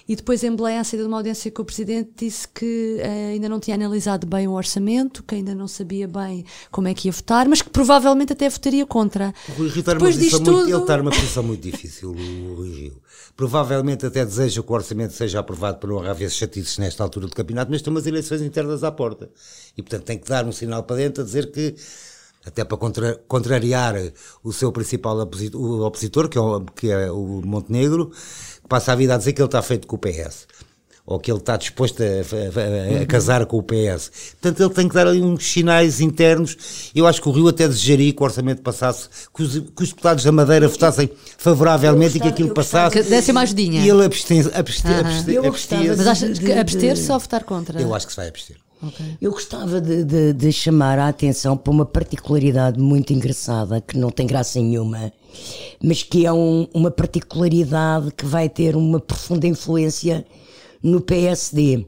e 0.07 0.15
depois 0.15 0.43
em 0.43 0.55
Belém, 0.55 0.77
à 0.77 0.83
saída 0.83 1.03
de 1.03 1.07
uma 1.07 1.17
audiência 1.17 1.51
com 1.51 1.61
o 1.61 1.65
Presidente, 1.65 2.11
disse 2.17 2.47
que 2.47 2.97
eh, 2.99 3.31
ainda 3.33 3.49
não 3.49 3.59
tinha 3.59 3.75
analisado 3.75 4.25
bem 4.25 4.47
o 4.47 4.53
orçamento, 4.53 5.23
que 5.23 5.35
ainda 5.35 5.53
não 5.53 5.67
sabia 5.67 6.07
bem 6.07 6.45
como 6.71 6.87
é 6.87 6.93
que 6.93 7.07
ia 7.07 7.11
votar, 7.11 7.47
mas 7.47 7.61
que 7.61 7.69
provavelmente 7.69 8.33
até 8.33 8.47
votaria 8.49 8.85
contra. 8.85 9.33
O 9.49 9.51
Rui 9.53 9.69
Rio 9.69 9.79
está 9.81 9.93
numa 9.95 10.05
posição 10.05 10.39
disto 10.39 10.51
muito, 10.51 10.59
tudo- 10.65 10.69
ele 10.73 10.81
está 10.81 10.97
numa 10.97 11.11
posição 11.11 11.43
muito 11.43 11.61
difícil, 11.61 12.11
o 12.11 12.55
Rui 12.55 12.69
Rio. 12.71 13.01
Provavelmente 13.35 14.05
até 14.05 14.25
deseja 14.25 14.63
que 14.63 14.71
o 14.71 14.75
orçamento 14.75 15.13
seja 15.13 15.39
aprovado 15.39 15.77
para 15.77 15.89
não 15.89 15.99
haver 16.03 16.29
chatices 16.31 16.77
nesta 16.77 17.03
altura 17.03 17.27
do 17.27 17.35
campeonato, 17.35 17.69
mas 17.71 17.81
tem 17.87 17.93
umas 17.93 18.05
eleições 18.05 18.41
internas 18.41 18.83
à 18.83 18.91
porta. 18.91 19.29
E, 19.77 19.81
portanto, 19.81 20.03
tem 20.03 20.17
que 20.17 20.27
dar 20.27 20.45
um 20.45 20.51
sinal 20.51 20.83
para 20.83 20.97
dentro 20.97 21.23
a 21.23 21.25
dizer 21.25 21.51
que, 21.51 21.75
até 22.45 22.65
para 22.65 22.77
contra- 22.77 23.15
contrariar 23.27 23.95
o 24.43 24.51
seu 24.51 24.71
principal 24.71 25.17
opositor, 25.19 26.27
que 26.27 26.37
é 26.37 26.41
o, 26.41 26.61
que 26.65 26.91
é 26.91 27.09
o 27.09 27.41
Montenegro, 27.45 28.11
passa 28.67 28.91
a 28.91 28.95
vida 28.95 29.15
a 29.15 29.17
dizer 29.17 29.31
que 29.33 29.41
ele 29.41 29.47
está 29.47 29.61
feito 29.61 29.87
com 29.87 29.95
o 29.95 29.99
PS. 29.99 30.47
Ou 31.09 31.17
que 31.19 31.31
ele 31.31 31.39
está 31.39 31.55
disposto 31.55 32.03
a, 32.03 32.05
a- 32.05 32.99
a- 32.99 33.01
a 33.01 33.05
casar 33.05 33.45
com 33.45 33.57
o 33.57 33.63
PS. 33.63 34.11
Portanto, 34.41 34.61
ele 34.61 34.73
tem 34.73 34.89
que 34.89 34.93
dar 34.93 35.07
ali 35.07 35.21
uns 35.21 35.41
sinais 35.49 36.01
internos. 36.01 36.91
Eu 36.93 37.07
acho 37.07 37.21
que 37.21 37.29
o 37.29 37.31
Rio 37.31 37.47
até 37.47 37.65
desejaria 37.65 38.11
que 38.11 38.21
o 38.21 38.25
orçamento 38.25 38.61
passasse, 38.61 39.07
que 39.33 39.41
os, 39.41 39.53
que 39.57 39.83
os 39.83 39.89
deputados 39.89 40.25
da 40.25 40.33
Madeira 40.33 40.67
votassem 40.67 41.09
favoravelmente 41.37 42.17
e 42.17 42.19
que 42.19 42.19
gostava- 42.19 42.33
aquilo 42.33 42.53
gostava 42.53 42.89
passasse. 42.89 43.03
Que 43.05 43.09
desse 43.15 43.31
uma 43.31 43.41
ajudinha. 43.41 43.79
E 43.79 43.89
ele 43.89 43.91
Eu 43.99 44.01
abstia- 44.03 44.43
gostava 45.49 45.83
Mas 45.95 46.07
achas 46.07 46.37
que 46.39 46.51
abster-se 46.51 47.09
ou 47.11 47.19
votar 47.19 47.43
contra? 47.45 47.81
Eu 47.81 47.95
acho 47.95 48.05
que 48.05 48.11
se 48.11 48.17
vai 48.17 48.27
abster. 48.27 48.57
Ok. 48.83 49.05
Eu 49.21 49.31
gostava 49.31 49.79
de, 49.81 50.03
de- 50.03 50.33
de 50.33 50.51
chamar 50.51 50.99
a 50.99 51.07
atenção 51.07 51.55
para 51.55 51.71
uma 51.71 51.85
particularidade 51.85 52.77
muito 52.79 53.13
engraçada, 53.13 53.79
que 53.81 53.97
não 53.97 54.11
tem 54.11 54.27
graça 54.27 54.59
nenhuma, 54.59 55.11
mas 55.81 56.03
que 56.03 56.25
é 56.25 56.33
um- 56.33 56.67
uma 56.73 56.91
particularidade 56.91 58.11
que 58.15 58.25
vai 58.25 58.49
ter 58.49 58.75
uma 58.75 58.99
profunda 58.99 59.47
influência 59.47 60.25
no 60.81 61.01
PSD, 61.01 61.85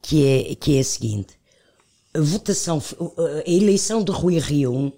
que 0.00 0.26
é, 0.26 0.54
que 0.54 0.76
é 0.76 0.80
a 0.80 0.84
seguinte. 0.84 1.34
A 2.14 2.20
votação, 2.20 2.82
a 3.44 3.50
eleição 3.50 4.02
de 4.02 4.10
Rui 4.10 4.38
Rio 4.38 4.92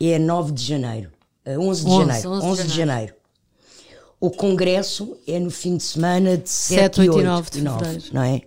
é 0.00 0.16
a 0.16 0.18
9 0.18 0.52
de 0.52 0.64
janeiro, 0.64 1.10
a 1.44 1.52
11 1.52 1.84
de 1.84 1.90
11, 1.90 1.98
janeiro, 1.98 2.30
11 2.30 2.40
de 2.40 2.46
11 2.46 2.64
de 2.64 2.76
janeiro. 2.76 3.14
O 4.20 4.30
congresso 4.30 5.16
é 5.26 5.38
no 5.38 5.50
fim 5.50 5.76
de 5.76 5.82
semana 5.82 6.36
de 6.36 6.48
7, 6.48 6.96
7, 6.96 7.00
e 7.02 7.08
8 7.08 7.12
e 7.12 7.16
8 7.16 7.24
9 7.24 7.50
de 7.50 7.60
fevereiro. 7.60 8.04
não 8.12 8.22
é? 8.22 8.42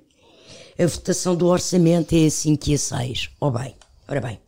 A 0.78 0.88
votação 0.88 1.36
do 1.36 1.48
orçamento 1.48 2.14
é 2.14 2.26
a 2.26 2.32
5 2.32 2.70
e 2.70 2.74
a 2.74 2.78
6. 2.78 3.30
Oh 3.40 3.52
bem, 3.52 3.76
ora 4.08 4.22
bem. 4.22 4.40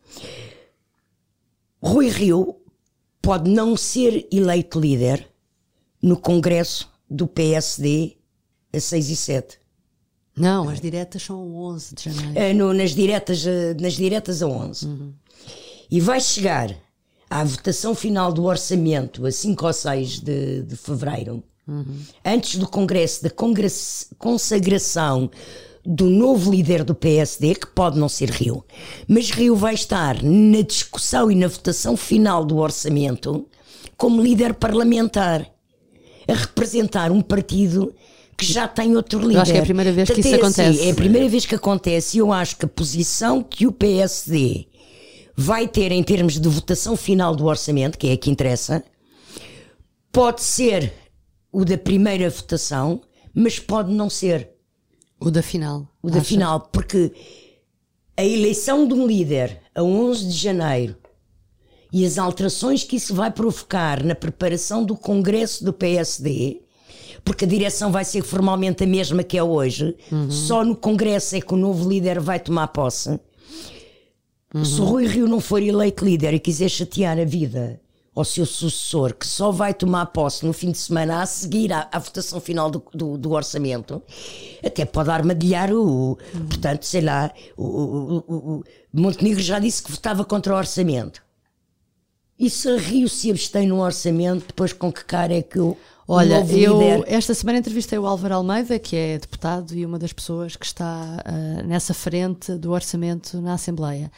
Rui 1.82 2.08
Rio 2.08 2.56
pode 3.22 3.50
não 3.50 3.76
ser 3.76 4.26
eleito 4.30 4.78
líder 4.78 5.26
no 6.02 6.18
congresso 6.18 6.90
do 7.08 7.26
PSD 7.26 8.17
a 8.78 8.80
6 8.80 9.10
e 9.10 9.16
7. 9.16 9.58
Não, 10.36 10.68
as 10.68 10.80
diretas 10.80 11.22
são 11.22 11.54
11 11.56 11.94
de 11.94 12.04
janeiro. 12.04 12.32
Eh, 12.38 12.52
no- 12.54 12.72
nas, 12.72 12.92
diretas, 12.94 13.44
eh, 13.46 13.74
nas 13.80 13.94
diretas 13.94 14.42
a 14.42 14.46
11. 14.46 14.88
E 15.90 16.00
vai 16.00 16.20
chegar 16.20 16.74
à 17.28 17.42
votação 17.44 17.94
final 17.94 18.32
do 18.32 18.44
orçamento 18.44 19.26
a 19.26 19.32
5 19.32 19.66
ou 19.66 19.72
6 19.72 20.20
de, 20.20 20.62
de 20.62 20.76
fevereiro, 20.76 21.42
antes 22.24 22.56
do 22.56 22.66
congresso 22.68 23.22
da 23.24 23.30
consagração 24.18 25.30
do 25.84 26.06
novo 26.06 26.50
líder 26.50 26.84
do 26.84 26.94
PSD, 26.94 27.54
que 27.54 27.66
pode 27.66 27.98
não 27.98 28.08
ser 28.08 28.30
Rio, 28.30 28.64
mas 29.06 29.30
Rio 29.30 29.56
vai 29.56 29.74
estar 29.74 30.22
na 30.22 30.60
discussão 30.62 31.30
e 31.30 31.34
na 31.34 31.48
votação 31.48 31.96
final 31.96 32.44
do 32.44 32.58
orçamento 32.58 33.46
como 33.96 34.22
líder 34.22 34.54
parlamentar, 34.54 35.46
a 36.28 36.32
representar 36.34 37.10
um 37.10 37.20
partido 37.22 37.94
que 38.38 38.44
já 38.46 38.68
tem 38.68 38.94
outro 38.96 39.18
líder. 39.20 39.40
acho 39.40 39.52
que 39.52 39.58
é 39.58 39.60
a 39.60 39.64
primeira 39.64 39.92
vez 39.92 40.08
que 40.08 40.14
Portanto, 40.14 40.32
isso 40.32 40.34
é 40.44 40.48
assim, 40.48 40.62
acontece. 40.62 40.88
é 40.88 40.90
a 40.92 40.94
primeira 40.94 41.28
vez 41.28 41.44
que 41.46 41.54
acontece 41.56 42.16
e 42.16 42.20
eu 42.20 42.32
acho 42.32 42.56
que 42.56 42.64
a 42.64 42.68
posição 42.68 43.42
que 43.42 43.66
o 43.66 43.72
PSD 43.72 44.66
vai 45.36 45.66
ter 45.68 45.90
em 45.92 46.02
termos 46.02 46.38
de 46.40 46.48
votação 46.48 46.96
final 46.96 47.34
do 47.34 47.44
orçamento, 47.46 47.98
que 47.98 48.08
é 48.08 48.12
a 48.12 48.16
que 48.16 48.30
interessa, 48.30 48.82
pode 50.12 50.42
ser 50.42 50.92
o 51.52 51.64
da 51.64 51.76
primeira 51.78 52.28
votação, 52.30 53.00
mas 53.34 53.58
pode 53.58 53.92
não 53.92 54.08
ser 54.10 54.50
O 55.20 55.30
da 55.30 55.42
final. 55.42 55.86
o 56.02 56.08
da 56.08 56.16
achas? 56.18 56.28
final, 56.28 56.60
porque 56.72 57.12
a 58.16 58.24
eleição 58.24 58.86
de 58.86 58.94
um 58.94 59.06
líder 59.06 59.60
a 59.74 59.82
11 59.82 60.26
de 60.28 60.36
janeiro 60.36 60.96
e 61.92 62.04
as 62.04 62.18
alterações 62.18 62.84
que 62.84 62.96
isso 62.96 63.14
vai 63.14 63.30
provocar 63.30 64.02
na 64.04 64.14
preparação 64.14 64.84
do 64.84 64.96
congresso 64.96 65.64
do 65.64 65.72
PSD, 65.72 66.60
porque 67.28 67.44
a 67.44 67.48
direção 67.48 67.92
vai 67.92 68.04
ser 68.04 68.22
formalmente 68.22 68.82
a 68.82 68.86
mesma 68.86 69.22
que 69.22 69.36
é 69.38 69.42
hoje, 69.42 69.94
só 70.30 70.64
no 70.64 70.74
congresso 70.74 71.36
é 71.36 71.40
que 71.40 71.52
o 71.54 71.56
novo 71.56 71.88
líder 71.88 72.18
vai 72.18 72.40
tomar 72.40 72.68
posse. 72.68 73.20
Se 74.64 74.80
o 74.80 74.84
Rui 74.84 75.06
Rio 75.06 75.28
não 75.28 75.40
for 75.40 75.62
eleito 75.62 76.04
líder 76.04 76.32
e 76.34 76.40
quiser 76.40 76.70
chatear 76.70 77.18
a 77.18 77.24
vida 77.24 77.80
ao 78.14 78.24
seu 78.24 78.46
sucessor, 78.46 79.14
que 79.14 79.26
só 79.26 79.50
vai 79.52 79.72
tomar 79.74 80.06
posse 80.06 80.44
no 80.44 80.52
fim 80.54 80.72
de 80.72 80.78
semana 80.78 81.20
a 81.22 81.26
seguir 81.26 81.72
à, 81.72 81.86
à 81.92 81.98
votação 81.98 82.40
final 82.40 82.70
do, 82.70 82.82
do- 82.94 83.18
do 83.18 83.30
orçamento, 83.32 84.02
até 84.64 84.84
pode 84.86 85.10
armadilhar 85.10 85.70
o. 85.72 86.16
Portanto, 86.48 86.84
sei 86.84 87.02
lá, 87.02 87.30
o, 87.56 87.62
o- 87.64 88.24
o- 88.28 88.64
Montenegro 88.92 89.42
já 89.42 89.58
disse 89.58 89.82
que 89.82 89.90
votava 89.92 90.24
contra 90.24 90.54
o 90.54 90.56
orçamento. 90.56 91.22
E 92.38 92.48
se 92.48 92.74
Rio 92.76 93.08
se 93.08 93.30
abstém 93.30 93.66
no 93.68 93.80
orçamento, 93.80 94.46
depois 94.48 94.72
com 94.72 94.90
que 94.90 95.04
cara 95.04 95.34
é 95.34 95.42
que 95.42 95.58
o 95.60 95.76
Olha, 96.08 96.40
novo 96.40 96.56
eu 96.56 96.78
líder. 96.78 97.04
esta 97.06 97.34
semana 97.34 97.58
entrevistei 97.58 97.98
o 97.98 98.06
Álvaro 98.06 98.34
Almeida, 98.34 98.78
que 98.78 98.96
é 98.96 99.18
deputado 99.18 99.74
e 99.74 99.84
uma 99.84 99.98
das 99.98 100.12
pessoas 100.12 100.56
que 100.56 100.64
está 100.64 101.22
ah, 101.24 101.62
nessa 101.64 101.92
frente 101.94 102.56
do 102.56 102.72
orçamento 102.72 103.40
na 103.40 103.54
Assembleia. 103.54 104.10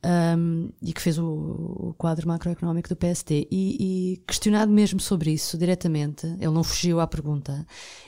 Ahm, 0.00 0.68
e 0.80 0.92
que 0.92 1.02
fez 1.02 1.18
o, 1.18 1.24
o 1.26 1.94
quadro 1.98 2.28
macroeconómico 2.28 2.88
do 2.88 2.94
PSD 2.94 3.48
e, 3.50 4.12
e 4.14 4.16
questionado 4.28 4.70
mesmo 4.70 5.00
sobre 5.00 5.32
isso 5.32 5.58
diretamente, 5.58 6.24
ele 6.24 6.52
não 6.52 6.62
fugiu 6.62 7.00
à 7.00 7.06
pergunta 7.08 7.66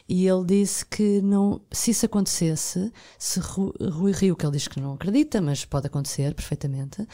e 0.08 0.24
ele 0.24 0.44
disse 0.44 0.86
que 0.86 1.20
não, 1.20 1.60
se 1.72 1.90
isso 1.90 2.06
acontecesse, 2.06 2.92
se 3.18 3.40
Ru- 3.40 3.74
Rui 3.90 4.12
Rio, 4.12 4.36
que 4.36 4.46
ele 4.46 4.52
diz 4.52 4.68
que 4.68 4.78
não 4.80 4.92
acredita, 4.92 5.40
mas 5.40 5.64
pode 5.64 5.88
acontecer 5.88 6.32
perfeitamente, 6.32 7.04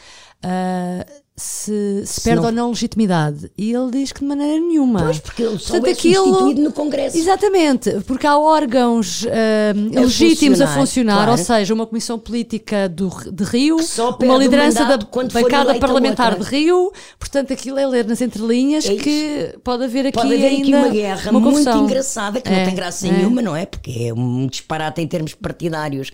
ah, 0.43 1.03
se, 1.39 2.01
se, 2.05 2.21
perde 2.21 2.39
não- 2.41 2.45
ou 2.47 2.51
não 2.51 2.69
legitimidade. 2.69 3.51
E 3.55 3.71
ele 3.71 3.91
diz 3.91 4.11
que 4.11 4.21
de 4.21 4.25
maneira 4.25 4.59
nenhuma. 4.59 5.03
Pois, 5.03 5.19
porque 5.19 5.43
ele 5.43 5.59
só 5.59 5.73
Portanto, 5.73 5.87
é 5.87 5.91
aquilo- 5.91 6.25
substituído 6.25 6.61
no 6.61 6.71
Congresso. 6.73 7.15
Exatamente, 7.17 7.91
porque 8.07 8.25
há 8.25 8.37
órgãos 8.39 9.23
ah, 9.27 9.99
legítimos 10.01 10.59
a 10.59 10.65
funcionar, 10.65 10.79
funcionar, 10.87 11.15
claro. 11.15 11.31
ou 11.31 11.37
seja, 11.37 11.73
uma 11.75 11.85
comissão 11.85 12.17
política 12.17 12.89
do, 12.89 13.09
de 13.31 13.43
Rio, 13.43 13.77
uma 14.23 14.37
liderança 14.37 14.83
da 14.85 14.97
bancada 14.97 15.75
parlamentar 15.75 16.33
outra. 16.33 16.43
de 16.43 16.55
Rio, 16.55 16.91
portanto 17.19 17.53
aquilo 17.53 17.77
é 17.77 17.85
ler 17.85 18.05
nas 18.05 18.19
entrelinhas 18.21 18.85
É 18.85 18.95
que 18.95 19.55
pode 19.63 19.83
haver 19.83 20.07
aqui 20.07 20.13
Pode 20.17 20.33
haver 20.33 20.59
aqui 20.61 20.73
uma 20.73 20.89
guerra 20.89 21.29
uma 21.31 21.39
muito 21.39 21.69
engraçada 21.69 22.41
que 22.41 22.49
É, 22.49 22.57
não 22.57 22.65
tem 22.65 22.75
graça 22.75 23.07
é. 23.07 23.11
nenhuma, 23.11 23.41
não 23.43 23.55
é? 23.55 23.65
Porque 23.67 23.91
é 24.07 24.13
um 24.13 24.47
disparate 24.47 25.01
em 25.01 25.07
termos 25.07 25.35
partidários 25.35 26.11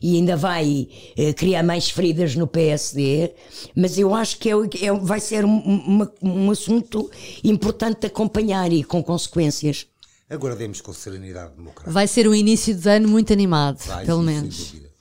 e 0.00 0.16
ainda 0.16 0.34
vai 0.36 0.88
eh, 1.16 1.32
criar 1.34 1.62
mais 1.62 1.90
feridas 1.90 2.34
no 2.34 2.46
PSD. 2.46 3.32
Mas 3.76 3.98
eu 3.98 4.14
acho 4.14 4.38
que 4.38 4.48
é, 4.50 4.52
é- 4.80 4.92
vai 4.92 5.20
ser 5.20 5.44
um, 5.44 5.58
uma- 5.58 6.12
um 6.22 6.50
assunto 6.50 7.10
importante 7.44 8.00
de 8.00 8.06
acompanhar 8.06 8.72
e 8.72 8.82
com 8.84 9.02
consequências. 9.02 9.86
Aguardemos 10.28 10.80
com 10.80 10.92
serenidade 10.92 11.54
democrática. 11.56 11.90
Vai 11.90 12.06
ser 12.08 12.26
um 12.26 12.34
início 12.34 12.74
de 12.74 12.88
ano 12.88 13.08
muito 13.08 13.32
animado, 13.32 13.78
Vai, 13.84 14.06
pelo 14.06 14.20
sim, 14.20 14.26
menos. 14.26 14.56
Sem 14.56 14.66
dúvida. 14.66 14.92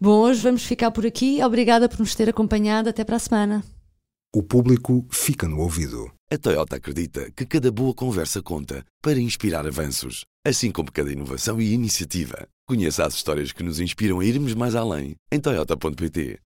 Bom, 0.00 0.20
hoje 0.20 0.40
vamos 0.40 0.62
ficar 0.64 0.90
por 0.90 1.04
aqui. 1.04 1.42
Obrigada 1.42 1.88
por 1.88 1.98
nos 1.98 2.14
ter 2.14 2.28
acompanhado. 2.28 2.88
Até 2.88 3.04
para 3.04 3.16
a 3.16 3.18
semana. 3.18 3.64
O 4.34 4.42
público 4.42 5.04
fica 5.10 5.48
no 5.48 5.58
ouvido. 5.60 6.10
A 6.30 6.36
Toyota 6.38 6.76
acredita 6.76 7.30
que 7.34 7.46
cada 7.46 7.70
boa 7.72 7.94
conversa 7.94 8.42
conta 8.42 8.84
para 9.02 9.18
inspirar 9.18 9.66
avanços, 9.66 10.24
assim 10.46 10.70
como 10.70 10.92
cada 10.92 11.10
inovação 11.10 11.60
e 11.60 11.72
iniciativa. 11.72 12.46
Conheça 12.68 13.06
as 13.06 13.14
histórias 13.14 13.50
que 13.50 13.62
nos 13.62 13.80
inspiram 13.80 14.20
a 14.20 14.24
irmos 14.24 14.52
mais 14.54 14.74
além 14.74 15.16
em 15.32 15.40
Toyota.pt. 15.40 16.36